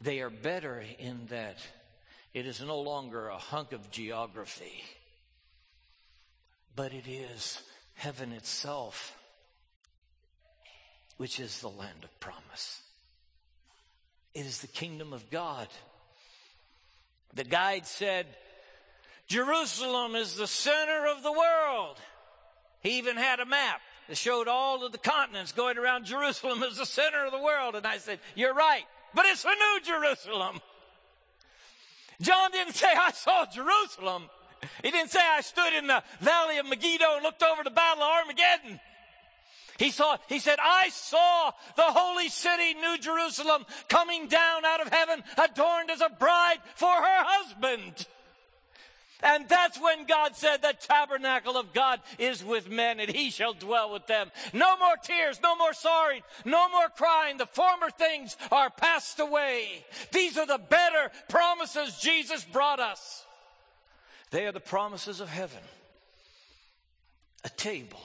They 0.00 0.18
are 0.18 0.28
better 0.28 0.82
in 0.98 1.26
that 1.26 1.58
it 2.34 2.46
is 2.48 2.60
no 2.60 2.80
longer 2.80 3.28
a 3.28 3.38
hunk 3.38 3.70
of 3.70 3.88
geography, 3.92 4.82
but 6.74 6.92
it 6.92 7.06
is 7.06 7.62
heaven 7.94 8.32
itself, 8.32 9.16
which 11.16 11.38
is 11.38 11.60
the 11.60 11.68
land 11.70 12.02
of 12.02 12.18
promise. 12.18 12.82
It 14.34 14.46
is 14.46 14.62
the 14.62 14.66
kingdom 14.66 15.12
of 15.12 15.30
God. 15.30 15.68
The 17.34 17.44
guide 17.44 17.86
said, 17.86 18.26
Jerusalem 19.28 20.16
is 20.16 20.34
the 20.34 20.48
center 20.48 21.06
of 21.06 21.22
the 21.22 21.30
world. 21.30 21.98
He 22.80 22.98
even 22.98 23.16
had 23.16 23.38
a 23.38 23.46
map 23.46 23.80
that 24.08 24.16
showed 24.16 24.48
all 24.48 24.84
of 24.84 24.92
the 24.92 24.98
continents 24.98 25.52
going 25.52 25.78
around 25.78 26.04
Jerusalem 26.04 26.62
as 26.62 26.78
the 26.78 26.86
center 26.86 27.24
of 27.24 27.32
the 27.32 27.40
world. 27.40 27.74
And 27.74 27.86
I 27.86 27.98
said, 27.98 28.18
You're 28.34 28.54
right, 28.54 28.84
but 29.14 29.26
it's 29.26 29.44
a 29.44 29.48
new 29.48 29.80
Jerusalem. 29.84 30.60
John 32.20 32.50
didn't 32.50 32.74
say, 32.74 32.88
I 32.88 33.10
saw 33.12 33.46
Jerusalem. 33.46 34.30
He 34.82 34.90
didn't 34.90 35.10
say, 35.10 35.20
I 35.20 35.42
stood 35.42 35.74
in 35.74 35.86
the 35.86 36.02
valley 36.20 36.58
of 36.58 36.66
Megiddo 36.66 37.14
and 37.14 37.22
looked 37.22 37.42
over 37.42 37.62
the 37.62 37.70
battle 37.70 38.02
of 38.02 38.10
Armageddon. 38.10 38.80
He 39.78 39.90
saw, 39.90 40.16
he 40.28 40.38
said, 40.38 40.58
I 40.60 40.88
saw 40.88 41.50
the 41.76 41.82
holy 41.82 42.30
city, 42.30 42.74
New 42.74 42.96
Jerusalem, 42.98 43.66
coming 43.88 44.26
down 44.26 44.64
out 44.64 44.80
of 44.80 44.88
heaven, 44.88 45.22
adorned 45.36 45.90
as 45.90 46.00
a 46.00 46.08
bride 46.08 46.58
for 46.74 46.88
her 46.90 47.24
husband. 47.24 48.06
And 49.22 49.48
that's 49.48 49.80
when 49.80 50.06
God 50.06 50.36
said 50.36 50.60
the 50.60 50.74
tabernacle 50.78 51.56
of 51.56 51.72
God 51.72 52.00
is 52.18 52.44
with 52.44 52.70
men 52.70 53.00
and 53.00 53.10
he 53.10 53.30
shall 53.30 53.54
dwell 53.54 53.92
with 53.92 54.06
them. 54.06 54.30
No 54.52 54.76
more 54.76 54.96
tears, 55.02 55.40
no 55.42 55.56
more 55.56 55.72
sorrow, 55.72 56.18
no 56.44 56.68
more 56.68 56.88
crying. 56.90 57.38
The 57.38 57.46
former 57.46 57.90
things 57.90 58.36
are 58.52 58.68
passed 58.68 59.18
away. 59.18 59.84
These 60.12 60.36
are 60.36 60.46
the 60.46 60.58
better 60.58 61.10
promises 61.28 61.98
Jesus 61.98 62.44
brought 62.44 62.78
us. 62.78 63.24
They 64.30 64.46
are 64.46 64.52
the 64.52 64.60
promises 64.60 65.20
of 65.20 65.28
heaven. 65.28 65.62
A 67.44 67.48
table 67.48 68.02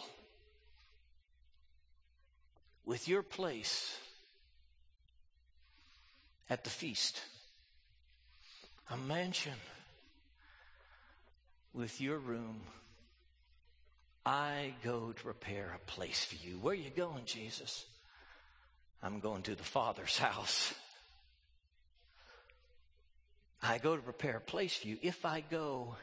with 2.86 3.08
your 3.08 3.24
place 3.24 3.98
at 6.50 6.64
the 6.64 6.70
feast. 6.70 7.22
A 8.90 8.98
mansion 8.98 9.54
with 11.74 12.02
your 12.02 12.18
room. 12.18 12.62
I 14.26 14.74
go 14.84 15.12
to 15.12 15.24
prepare 15.24 15.74
a 15.76 15.92
place 15.92 16.24
for 16.24 16.36
you. 16.36 16.60
Where 16.60 16.74
are 16.74 16.76
you 16.76 16.92
going, 16.92 17.26
Jesus? 17.26 17.86
I'm 19.02 19.20
going 19.20 19.42
to 19.44 19.56
the 19.56 19.64
Father's 19.64 20.18
house. 20.20 20.74
I 23.64 23.78
go 23.78 23.96
to 23.96 24.02
prepare 24.02 24.38
a 24.38 24.42
place 24.42 24.76
for 24.78 24.88
you. 24.88 24.98
If 25.02 25.26
I 25.26 25.42
go 25.42 25.96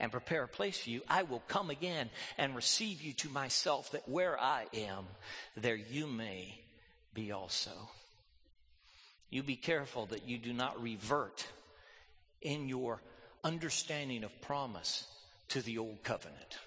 and 0.00 0.10
prepare 0.10 0.44
a 0.44 0.48
place 0.48 0.78
for 0.78 0.90
you, 0.90 1.02
I 1.08 1.22
will 1.22 1.42
come 1.48 1.70
again 1.70 2.10
and 2.38 2.56
receive 2.56 3.02
you 3.02 3.12
to 3.14 3.28
myself, 3.28 3.92
that 3.92 4.08
where 4.08 4.38
I 4.40 4.66
am, 4.74 5.06
there 5.56 5.76
you 5.76 6.06
may 6.06 6.60
be 7.12 7.32
also. 7.32 7.70
You 9.30 9.42
be 9.42 9.56
careful 9.56 10.06
that 10.06 10.28
you 10.28 10.38
do 10.38 10.52
not 10.52 10.80
revert 10.82 11.46
in 12.42 12.68
your 12.68 13.00
understanding 13.44 14.24
of 14.24 14.40
promise 14.40 15.06
to 15.48 15.60
the 15.62 15.78
old 15.78 16.02
covenant. 16.02 16.58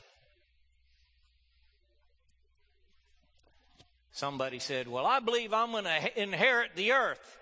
Somebody 4.12 4.60
said, 4.60 4.88
Well, 4.88 5.06
I 5.06 5.20
believe 5.20 5.54
I'm 5.54 5.72
going 5.72 5.84
to 5.84 6.22
inherit 6.22 6.72
the 6.76 6.94
earth. 6.94 7.38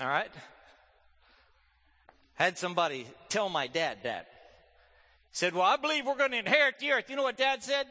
All 0.00 0.06
right? 0.06 0.30
Had 2.34 2.58
somebody 2.58 3.06
tell 3.28 3.48
my 3.48 3.66
dad 3.66 3.98
that. 4.02 4.28
Said, 5.32 5.54
Well, 5.54 5.64
I 5.64 5.76
believe 5.76 6.06
we're 6.06 6.16
going 6.16 6.32
to 6.32 6.38
inherit 6.38 6.78
the 6.78 6.92
earth. 6.92 7.08
You 7.08 7.16
know 7.16 7.22
what 7.22 7.36
dad 7.36 7.62
said? 7.62 7.86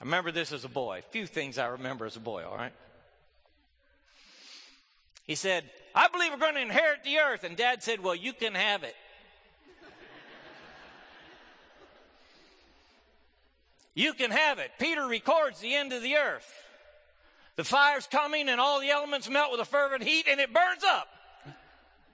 I 0.00 0.04
remember 0.04 0.32
this 0.32 0.50
as 0.50 0.64
a 0.64 0.68
boy. 0.68 1.00
A 1.00 1.10
few 1.10 1.26
things 1.26 1.58
I 1.58 1.66
remember 1.66 2.06
as 2.06 2.16
a 2.16 2.20
boy, 2.20 2.44
all 2.44 2.56
right? 2.56 2.72
He 5.24 5.34
said, 5.34 5.64
I 5.94 6.08
believe 6.08 6.30
we're 6.32 6.38
going 6.38 6.54
to 6.54 6.62
inherit 6.62 7.04
the 7.04 7.18
earth. 7.18 7.44
And 7.44 7.56
dad 7.56 7.82
said, 7.82 8.00
Well, 8.00 8.14
you 8.14 8.32
can 8.32 8.54
have 8.54 8.82
it. 8.82 8.94
you 13.94 14.12
can 14.14 14.30
have 14.30 14.58
it. 14.58 14.70
Peter 14.78 15.06
records 15.06 15.60
the 15.60 15.74
end 15.74 15.92
of 15.92 16.02
the 16.02 16.16
earth. 16.16 16.50
The 17.56 17.64
fire's 17.64 18.06
coming 18.06 18.48
and 18.48 18.60
all 18.60 18.80
the 18.80 18.90
elements 18.90 19.28
melt 19.28 19.52
with 19.52 19.60
a 19.60 19.64
fervent 19.64 20.02
heat 20.02 20.26
and 20.28 20.40
it 20.40 20.52
burns 20.52 20.82
up. 20.84 21.08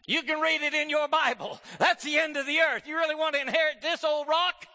You 0.06 0.22
can 0.22 0.40
read 0.40 0.62
it 0.62 0.72
in 0.72 0.88
your 0.88 1.08
Bible. 1.08 1.60
That's 1.78 2.04
the 2.04 2.18
end 2.18 2.36
of 2.36 2.46
the 2.46 2.60
earth. 2.60 2.86
You 2.86 2.96
really 2.96 3.14
want 3.14 3.34
to 3.34 3.40
inherit 3.40 3.82
this 3.82 4.04
old 4.04 4.28
rock? 4.28 4.66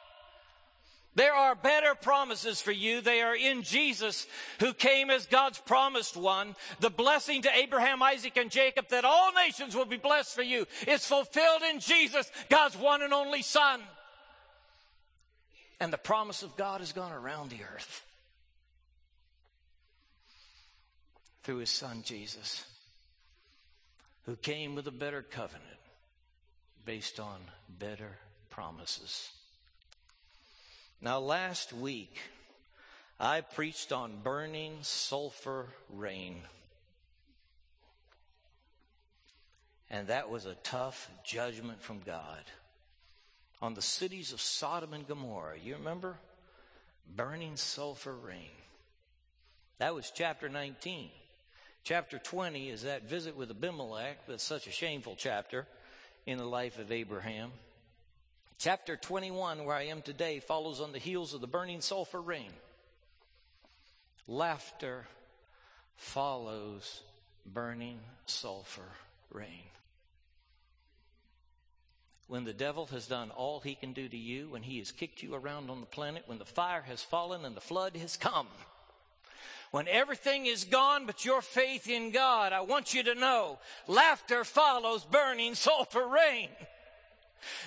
There 1.13 1.33
are 1.33 1.55
better 1.55 1.93
promises 1.93 2.61
for 2.61 2.71
you. 2.71 3.01
They 3.01 3.21
are 3.21 3.35
in 3.35 3.63
Jesus, 3.63 4.27
who 4.59 4.73
came 4.73 5.09
as 5.09 5.25
God's 5.25 5.59
promised 5.59 6.15
one. 6.15 6.55
The 6.79 6.89
blessing 6.89 7.41
to 7.41 7.53
Abraham, 7.53 8.01
Isaac, 8.01 8.37
and 8.37 8.49
Jacob 8.49 8.87
that 8.89 9.03
all 9.03 9.33
nations 9.33 9.75
will 9.75 9.85
be 9.85 9.97
blessed 9.97 10.33
for 10.33 10.41
you 10.41 10.65
is 10.87 11.05
fulfilled 11.05 11.63
in 11.69 11.81
Jesus, 11.81 12.31
God's 12.49 12.77
one 12.77 13.01
and 13.01 13.13
only 13.13 13.41
Son. 13.41 13.81
And 15.81 15.91
the 15.91 15.97
promise 15.97 16.43
of 16.43 16.55
God 16.55 16.79
has 16.79 16.93
gone 16.93 17.11
around 17.11 17.49
the 17.49 17.63
earth 17.75 18.05
through 21.43 21.57
his 21.57 21.71
Son, 21.71 22.03
Jesus. 22.05 22.63
who 24.25 24.35
came 24.35 24.75
with 24.75 24.87
a 24.87 24.91
better 24.91 25.21
covenant 25.21 25.65
based 26.85 27.19
on 27.19 27.39
better 27.79 28.17
promises. 28.49 29.31
Now, 31.01 31.19
last 31.19 31.73
week, 31.73 32.19
I 33.19 33.41
preached 33.41 33.91
on 33.91 34.21
burning 34.23 34.77
sulfur 34.81 35.65
rain. 35.89 36.41
And 39.89 40.07
that 40.07 40.29
was 40.29 40.45
a 40.45 40.55
tough 40.63 41.09
judgment 41.25 41.81
from 41.81 42.01
God 42.05 42.43
on 43.61 43.73
the 43.73 43.81
cities 43.81 44.31
of 44.31 44.41
Sodom 44.41 44.93
and 44.93 45.07
Gomorrah. 45.07 45.57
You 45.61 45.75
remember? 45.75 46.17
Burning 47.15 47.55
sulfur 47.55 48.13
rain. 48.13 48.51
That 49.79 49.95
was 49.95 50.11
chapter 50.13 50.49
19. 50.49 51.09
Chapter 51.83 52.19
20 52.19 52.69
is 52.69 52.83
that 52.83 53.09
visit 53.09 53.35
with 53.35 53.49
Abimelech, 53.49 54.27
that's 54.27 54.43
such 54.43 54.67
a 54.67 54.71
shameful 54.71 55.15
chapter 55.17 55.65
in 56.27 56.37
the 56.37 56.45
life 56.45 56.77
of 56.77 56.91
Abraham. 56.91 57.51
Chapter 58.61 58.95
21, 58.95 59.65
where 59.65 59.75
I 59.75 59.87
am 59.87 60.03
today, 60.03 60.39
follows 60.39 60.81
on 60.81 60.91
the 60.91 60.99
heels 60.99 61.33
of 61.33 61.41
the 61.41 61.47
burning 61.47 61.81
sulfur 61.81 62.21
rain. 62.21 62.51
Laughter 64.27 65.07
follows 65.95 67.01
burning 67.43 67.97
sulfur 68.27 68.91
rain. 69.31 69.63
When 72.27 72.43
the 72.43 72.53
devil 72.53 72.85
has 72.91 73.07
done 73.07 73.31
all 73.31 73.61
he 73.61 73.73
can 73.73 73.93
do 73.93 74.07
to 74.07 74.15
you, 74.15 74.49
when 74.49 74.61
he 74.61 74.77
has 74.77 74.91
kicked 74.91 75.23
you 75.23 75.33
around 75.33 75.71
on 75.71 75.79
the 75.79 75.87
planet, 75.87 76.25
when 76.27 76.37
the 76.37 76.45
fire 76.45 76.83
has 76.83 77.01
fallen 77.01 77.45
and 77.45 77.57
the 77.57 77.61
flood 77.61 77.97
has 77.97 78.15
come, 78.15 78.45
when 79.71 79.87
everything 79.87 80.45
is 80.45 80.65
gone 80.65 81.07
but 81.07 81.25
your 81.25 81.41
faith 81.41 81.89
in 81.89 82.11
God, 82.11 82.53
I 82.53 82.61
want 82.61 82.93
you 82.93 83.01
to 83.05 83.15
know 83.15 83.57
laughter 83.87 84.43
follows 84.43 85.03
burning 85.03 85.55
sulfur 85.55 86.07
rain. 86.07 86.49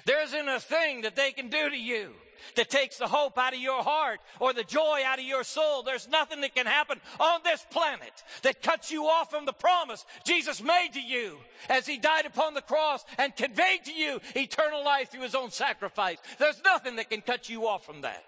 There 0.05 0.23
isn't 0.23 0.49
a 0.49 0.61
thing 0.61 1.03
that 1.03 1.17
they 1.17 1.33
can 1.33 1.49
do 1.49 1.71
to 1.71 1.77
you 1.77 2.13
that 2.57 2.71
takes 2.71 2.99
the 2.99 3.09
hope 3.09 3.39
out 3.39 3.55
of 3.55 3.61
your 3.61 3.83
heart 3.83 4.21
or 4.41 4.53
the 4.53 4.65
joy 4.65 5.01
out 5.05 5.19
of 5.19 5.25
your 5.25 5.45
soul. 5.45 5.83
There's 5.83 6.09
nothing 6.09 6.41
that 6.43 6.55
can 6.55 6.67
happen 6.67 7.01
on 7.19 7.41
this 7.43 7.65
planet 7.71 8.23
that 8.43 8.63
cuts 8.63 8.91
you 8.91 9.07
off 9.07 9.31
from 9.31 9.47
the 9.47 9.53
promise 9.53 10.05
Jesus 10.25 10.63
made 10.63 10.91
to 10.95 11.01
you 11.01 11.39
as 11.69 11.87
he 11.87 11.99
died 11.99 12.27
upon 12.27 12.55
the 12.55 12.61
cross 12.61 13.05
and 13.19 13.35
conveyed 13.35 13.85
to 13.87 13.93
you 13.93 14.21
eternal 14.37 14.85
life 14.85 15.11
through 15.11 15.23
his 15.23 15.35
own 15.35 15.51
sacrifice. 15.51 16.19
There's 16.39 16.63
nothing 16.65 16.97
that 16.97 17.11
can 17.11 17.21
cut 17.21 17.49
you 17.49 17.67
off 17.67 17.85
from 17.85 18.03
that. 18.03 18.25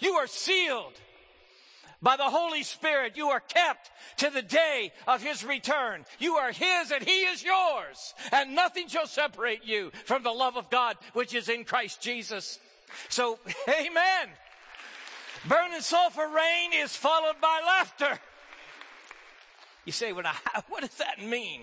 You 0.00 0.14
are 0.14 0.26
sealed 0.26 0.94
by 2.00 2.16
the 2.16 2.24
Holy 2.24 2.62
Spirit, 2.62 3.16
you 3.16 3.28
are 3.28 3.40
kept 3.40 3.90
to 4.18 4.30
the 4.30 4.42
day 4.42 4.92
of 5.06 5.22
His 5.22 5.44
return. 5.44 6.04
You 6.18 6.36
are 6.36 6.52
His 6.52 6.92
and 6.92 7.02
He 7.02 7.22
is 7.24 7.42
yours. 7.42 8.14
And 8.32 8.54
nothing 8.54 8.88
shall 8.88 9.06
separate 9.06 9.64
you 9.64 9.90
from 10.04 10.22
the 10.22 10.30
love 10.30 10.56
of 10.56 10.70
God 10.70 10.96
which 11.12 11.34
is 11.34 11.48
in 11.48 11.64
Christ 11.64 12.00
Jesus. 12.00 12.58
So, 13.08 13.38
amen. 13.68 14.28
Burning 15.46 15.80
sulfur 15.80 16.28
rain 16.28 16.70
is 16.74 16.96
followed 16.96 17.40
by 17.40 17.60
laughter. 17.66 18.18
You 19.84 19.92
say, 19.92 20.12
what 20.68 20.80
does 20.80 20.94
that 20.96 21.24
mean? 21.24 21.62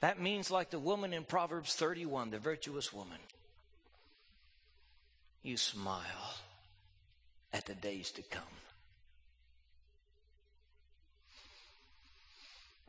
That 0.00 0.20
means 0.20 0.50
like 0.50 0.70
the 0.70 0.80
woman 0.80 1.12
in 1.12 1.22
Proverbs 1.22 1.74
31, 1.74 2.30
the 2.30 2.38
virtuous 2.40 2.92
woman. 2.92 3.18
You 5.44 5.56
smile 5.56 6.34
at 7.52 7.66
the 7.66 7.74
days 7.74 8.10
to 8.12 8.22
come. 8.22 8.42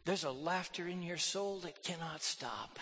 There's 0.06 0.24
a 0.24 0.32
laughter 0.32 0.88
in 0.88 1.02
your 1.02 1.18
soul 1.18 1.60
that 1.60 1.84
cannot 1.84 2.22
stop. 2.22 2.80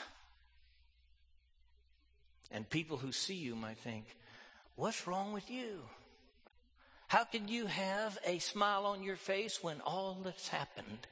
And 2.50 2.70
people 2.70 2.98
who 2.98 3.12
see 3.12 3.36
you 3.36 3.56
might 3.56 3.78
think, 3.78 4.06
What's 4.76 5.06
wrong 5.06 5.34
with 5.34 5.52
you? 5.52 5.82
How 7.08 7.26
can 7.26 7.48
you 7.48 7.66
have 7.68 8.18
a 8.26 8.40
smile 8.40 8.86
on 8.86 9.04
your 9.04 9.18
face 9.18 9.62
when 9.62 9.82
all 9.82 10.18
that's 10.24 10.48
happened? 10.48 11.08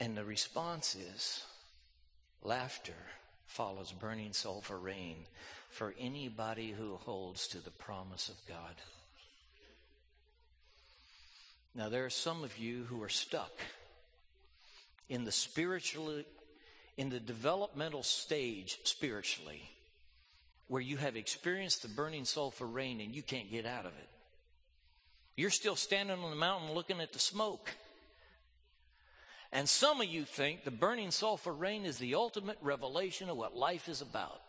And 0.00 0.16
the 0.16 0.24
response 0.24 0.96
is 0.96 1.44
laughter 2.42 2.94
follows 3.46 3.92
burning 3.92 4.32
sulfur 4.32 4.78
rain 4.78 5.26
for 5.68 5.94
anybody 5.98 6.70
who 6.70 6.96
holds 6.96 7.46
to 7.48 7.58
the 7.58 7.70
promise 7.70 8.28
of 8.28 8.36
God. 8.48 8.74
Now, 11.74 11.88
there 11.88 12.04
are 12.04 12.10
some 12.10 12.42
of 12.42 12.58
you 12.58 12.84
who 12.84 13.02
are 13.02 13.08
stuck 13.08 13.52
in 15.08 15.24
the 15.24 15.32
spiritually, 15.32 16.24
in 16.96 17.10
the 17.10 17.20
developmental 17.20 18.02
stage 18.02 18.78
spiritually, 18.84 19.62
where 20.66 20.82
you 20.82 20.96
have 20.96 21.16
experienced 21.16 21.82
the 21.82 21.88
burning 21.88 22.24
sulfur 22.24 22.66
rain 22.66 23.00
and 23.00 23.14
you 23.14 23.22
can't 23.22 23.50
get 23.50 23.66
out 23.66 23.86
of 23.86 23.92
it. 23.92 24.08
You're 25.36 25.50
still 25.50 25.76
standing 25.76 26.18
on 26.18 26.30
the 26.30 26.36
mountain 26.36 26.72
looking 26.72 27.00
at 27.00 27.12
the 27.12 27.18
smoke. 27.18 27.70
And 29.52 29.68
some 29.68 30.00
of 30.00 30.06
you 30.06 30.24
think 30.24 30.64
the 30.64 30.70
burning 30.70 31.10
sulfur 31.10 31.52
rain 31.52 31.84
is 31.84 31.98
the 31.98 32.14
ultimate 32.14 32.58
revelation 32.62 33.28
of 33.28 33.36
what 33.36 33.56
life 33.56 33.88
is 33.88 34.00
about. 34.00 34.40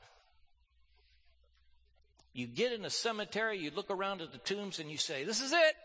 You 2.33 2.47
get 2.47 2.71
in 2.71 2.85
a 2.85 2.89
cemetery, 2.89 3.57
you 3.57 3.71
look 3.71 3.89
around 3.89 4.21
at 4.21 4.31
the 4.31 4.37
tombs, 4.37 4.79
and 4.79 4.89
you 4.89 4.97
say, 4.97 5.23
This 5.23 5.41
is 5.41 5.51
it. 5.51 5.75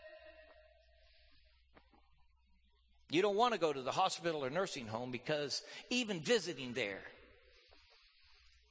You 3.09 3.21
don't 3.21 3.37
want 3.37 3.53
to 3.53 3.59
go 3.59 3.71
to 3.71 3.81
the 3.81 3.91
hospital 3.91 4.43
or 4.43 4.49
nursing 4.49 4.87
home 4.87 5.11
because 5.11 5.61
even 5.89 6.19
visiting 6.19 6.73
there 6.73 6.99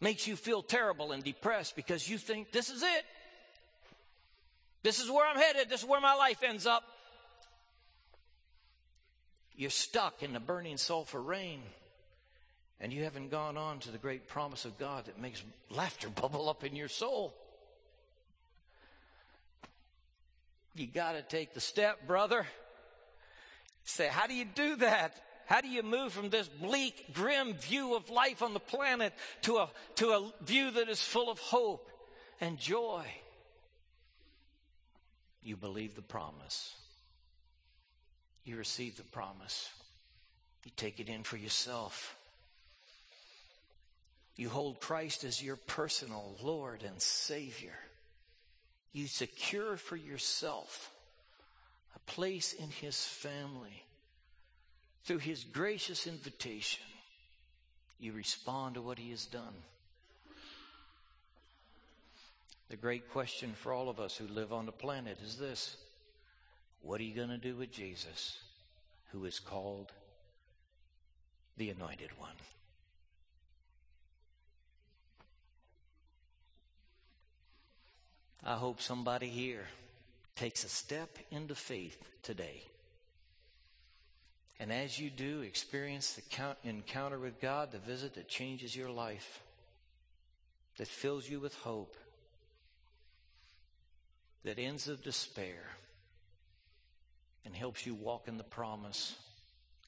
makes 0.00 0.26
you 0.26 0.36
feel 0.36 0.62
terrible 0.62 1.12
and 1.12 1.24
depressed 1.24 1.74
because 1.74 2.08
you 2.08 2.18
think 2.18 2.52
this 2.52 2.68
is 2.68 2.82
it. 2.82 3.04
This 4.82 5.00
is 5.00 5.10
where 5.10 5.26
I'm 5.26 5.36
headed. 5.36 5.70
This 5.70 5.80
is 5.80 5.88
where 5.88 6.00
my 6.00 6.14
life 6.14 6.42
ends 6.42 6.66
up. 6.66 6.84
You're 9.56 9.70
stuck 9.70 10.22
in 10.22 10.34
the 10.34 10.40
burning 10.40 10.76
sulfur 10.76 11.20
rain 11.20 11.62
and 12.78 12.92
you 12.92 13.04
haven't 13.04 13.30
gone 13.30 13.56
on 13.56 13.78
to 13.80 13.90
the 13.90 13.96
great 13.96 14.28
promise 14.28 14.66
of 14.66 14.78
God 14.78 15.06
that 15.06 15.18
makes 15.18 15.42
laughter 15.70 16.08
bubble 16.20 16.50
up 16.50 16.62
in 16.62 16.76
your 16.76 16.88
soul. 16.88 17.34
You 20.74 20.86
got 20.86 21.12
to 21.12 21.22
take 21.22 21.54
the 21.54 21.60
step, 21.60 22.06
brother 22.06 22.46
say, 23.86 24.08
how 24.08 24.26
do 24.26 24.34
you 24.34 24.44
do 24.44 24.76
that? 24.76 25.16
How 25.46 25.60
do 25.60 25.68
you 25.68 25.82
move 25.82 26.12
from 26.12 26.28
this 26.28 26.48
bleak, 26.48 27.14
grim 27.14 27.54
view 27.54 27.94
of 27.94 28.10
life 28.10 28.42
on 28.42 28.52
the 28.52 28.60
planet 28.60 29.12
to 29.42 29.58
a, 29.58 29.70
to 29.96 30.10
a 30.10 30.32
view 30.44 30.72
that 30.72 30.88
is 30.88 31.00
full 31.00 31.30
of 31.30 31.38
hope 31.38 31.88
and 32.40 32.58
joy? 32.58 33.04
You 35.42 35.56
believe 35.56 35.94
the 35.94 36.02
promise. 36.02 36.74
You 38.44 38.56
receive 38.56 38.96
the 38.96 39.04
promise. 39.04 39.70
You 40.64 40.72
take 40.76 40.98
it 40.98 41.08
in 41.08 41.22
for 41.22 41.36
yourself. 41.36 42.16
You 44.34 44.48
hold 44.48 44.80
Christ 44.80 45.22
as 45.22 45.40
your 45.40 45.56
personal 45.56 46.36
Lord 46.42 46.82
and 46.82 47.00
Savior. 47.00 47.78
You 48.92 49.06
secure 49.06 49.76
for 49.76 49.94
yourself 49.94 50.90
a 51.96 52.10
place 52.10 52.52
in 52.52 52.70
his 52.70 53.04
family. 53.04 53.84
Through 55.04 55.18
his 55.18 55.44
gracious 55.44 56.06
invitation, 56.06 56.84
you 57.98 58.12
respond 58.12 58.74
to 58.74 58.82
what 58.82 58.98
he 58.98 59.10
has 59.10 59.24
done. 59.24 59.54
The 62.68 62.76
great 62.76 63.10
question 63.10 63.54
for 63.54 63.72
all 63.72 63.88
of 63.88 64.00
us 64.00 64.16
who 64.16 64.26
live 64.26 64.52
on 64.52 64.66
the 64.66 64.72
planet 64.72 65.18
is 65.24 65.36
this 65.36 65.76
What 66.82 67.00
are 67.00 67.04
you 67.04 67.14
going 67.14 67.28
to 67.28 67.38
do 67.38 67.54
with 67.54 67.70
Jesus, 67.70 68.38
who 69.12 69.24
is 69.24 69.38
called 69.38 69.92
the 71.56 71.70
Anointed 71.70 72.10
One? 72.18 72.30
I 78.44 78.56
hope 78.56 78.80
somebody 78.80 79.28
here 79.28 79.66
takes 80.36 80.64
a 80.64 80.68
step 80.68 81.18
into 81.30 81.54
faith 81.54 82.00
today. 82.22 82.62
And 84.58 84.72
as 84.72 84.98
you 84.98 85.10
do, 85.10 85.42
experience 85.42 86.12
the 86.12 86.56
encounter 86.64 87.18
with 87.18 87.40
God, 87.40 87.72
the 87.72 87.78
visit 87.78 88.14
that 88.14 88.28
changes 88.28 88.74
your 88.74 88.90
life, 88.90 89.42
that 90.78 90.88
fills 90.88 91.28
you 91.28 91.40
with 91.40 91.54
hope, 91.56 91.96
that 94.44 94.58
ends 94.58 94.84
the 94.84 94.96
despair, 94.96 95.62
and 97.44 97.54
helps 97.54 97.86
you 97.86 97.94
walk 97.94 98.28
in 98.28 98.38
the 98.38 98.44
promise. 98.44 99.14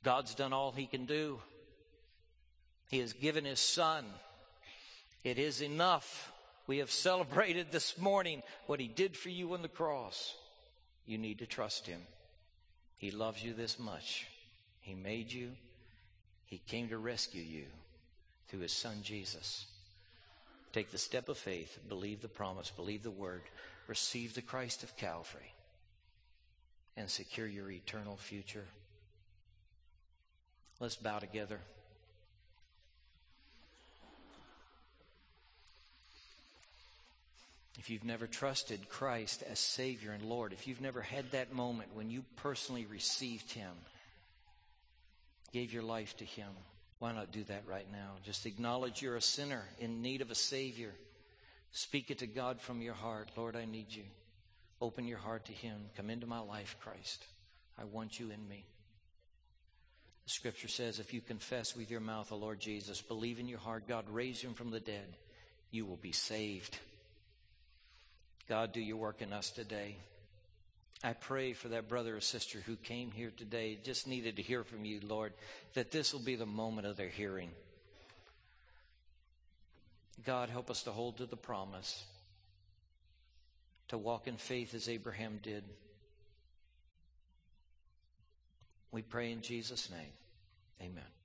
God's 0.02 0.34
done 0.34 0.52
all 0.52 0.72
He 0.72 0.86
can 0.86 1.06
do. 1.06 1.40
He 2.90 2.98
has 2.98 3.12
given 3.12 3.44
His 3.44 3.60
Son. 3.60 4.04
It 5.24 5.38
is 5.38 5.60
enough. 5.62 6.32
We 6.68 6.78
have 6.78 6.90
celebrated 6.92 7.72
this 7.72 7.98
morning 7.98 8.42
what 8.66 8.78
He 8.78 8.86
did 8.86 9.16
for 9.16 9.30
you 9.30 9.54
on 9.54 9.62
the 9.62 9.68
cross. 9.68 10.34
You 11.06 11.18
need 11.18 11.40
to 11.40 11.46
trust 11.46 11.86
Him. 11.86 12.02
He 12.98 13.10
loves 13.10 13.42
you 13.42 13.54
this 13.54 13.78
much. 13.78 14.28
He 14.80 14.94
made 14.94 15.32
you. 15.32 15.52
He 16.44 16.58
came 16.58 16.88
to 16.90 16.98
rescue 16.98 17.42
you 17.42 17.64
through 18.48 18.60
his 18.60 18.72
son 18.72 18.98
Jesus. 19.02 19.66
Take 20.72 20.90
the 20.90 20.98
step 20.98 21.28
of 21.28 21.38
faith, 21.38 21.78
believe 21.88 22.20
the 22.20 22.28
promise, 22.28 22.70
believe 22.70 23.02
the 23.02 23.10
word, 23.10 23.42
receive 23.86 24.34
the 24.34 24.42
Christ 24.42 24.82
of 24.82 24.96
Calvary, 24.96 25.54
and 26.96 27.08
secure 27.08 27.46
your 27.46 27.70
eternal 27.70 28.16
future. 28.16 28.66
Let's 30.80 30.96
bow 30.96 31.18
together. 31.18 31.60
If 37.78 37.90
you've 37.90 38.04
never 38.04 38.26
trusted 38.26 38.88
Christ 38.88 39.44
as 39.48 39.60
Savior 39.60 40.10
and 40.10 40.24
Lord, 40.24 40.52
if 40.52 40.66
you've 40.66 40.80
never 40.80 41.00
had 41.00 41.30
that 41.30 41.52
moment 41.52 41.94
when 41.94 42.10
you 42.10 42.24
personally 42.36 42.86
received 42.86 43.52
Him, 43.52 43.70
gave 45.52 45.72
your 45.72 45.84
life 45.84 46.16
to 46.16 46.24
Him, 46.24 46.48
why 46.98 47.12
not 47.12 47.30
do 47.30 47.44
that 47.44 47.62
right 47.68 47.86
now? 47.92 48.14
Just 48.24 48.46
acknowledge 48.46 49.00
you're 49.00 49.16
a 49.16 49.22
sinner 49.22 49.62
in 49.78 50.02
need 50.02 50.22
of 50.22 50.32
a 50.32 50.34
Savior. 50.34 50.92
Speak 51.70 52.10
it 52.10 52.18
to 52.18 52.26
God 52.26 52.60
from 52.60 52.82
your 52.82 52.94
heart. 52.94 53.30
Lord, 53.36 53.54
I 53.54 53.64
need 53.64 53.94
you. 53.94 54.04
Open 54.80 55.06
your 55.06 55.18
heart 55.18 55.44
to 55.44 55.52
Him. 55.52 55.76
Come 55.96 56.10
into 56.10 56.26
my 56.26 56.40
life, 56.40 56.76
Christ. 56.80 57.24
I 57.78 57.84
want 57.84 58.18
you 58.18 58.30
in 58.30 58.48
me. 58.48 58.64
The 60.24 60.30
scripture 60.30 60.68
says 60.68 60.98
if 60.98 61.14
you 61.14 61.20
confess 61.20 61.76
with 61.76 61.90
your 61.90 62.00
mouth 62.00 62.28
the 62.28 62.34
Lord 62.34 62.58
Jesus, 62.58 63.00
believe 63.00 63.38
in 63.38 63.48
your 63.48 63.60
heart 63.60 63.86
God 63.86 64.04
raised 64.10 64.42
him 64.42 64.52
from 64.52 64.70
the 64.70 64.80
dead, 64.80 65.16
you 65.70 65.86
will 65.86 65.96
be 65.96 66.12
saved. 66.12 66.76
God, 68.48 68.72
do 68.72 68.80
your 68.80 68.96
work 68.96 69.20
in 69.20 69.32
us 69.32 69.50
today. 69.50 69.96
I 71.04 71.12
pray 71.12 71.52
for 71.52 71.68
that 71.68 71.88
brother 71.88 72.16
or 72.16 72.20
sister 72.20 72.58
who 72.58 72.74
came 72.76 73.12
here 73.12 73.30
today, 73.36 73.78
just 73.84 74.06
needed 74.06 74.36
to 74.36 74.42
hear 74.42 74.64
from 74.64 74.84
you, 74.84 75.00
Lord, 75.02 75.32
that 75.74 75.92
this 75.92 76.12
will 76.12 76.20
be 76.20 76.34
the 76.34 76.46
moment 76.46 76.86
of 76.86 76.96
their 76.96 77.08
hearing. 77.08 77.50
God, 80.24 80.48
help 80.48 80.70
us 80.70 80.82
to 80.84 80.90
hold 80.90 81.18
to 81.18 81.26
the 81.26 81.36
promise, 81.36 82.04
to 83.88 83.98
walk 83.98 84.26
in 84.26 84.36
faith 84.36 84.74
as 84.74 84.88
Abraham 84.88 85.38
did. 85.42 85.62
We 88.90 89.02
pray 89.02 89.30
in 89.30 89.42
Jesus' 89.42 89.90
name. 89.90 90.12
Amen. 90.82 91.17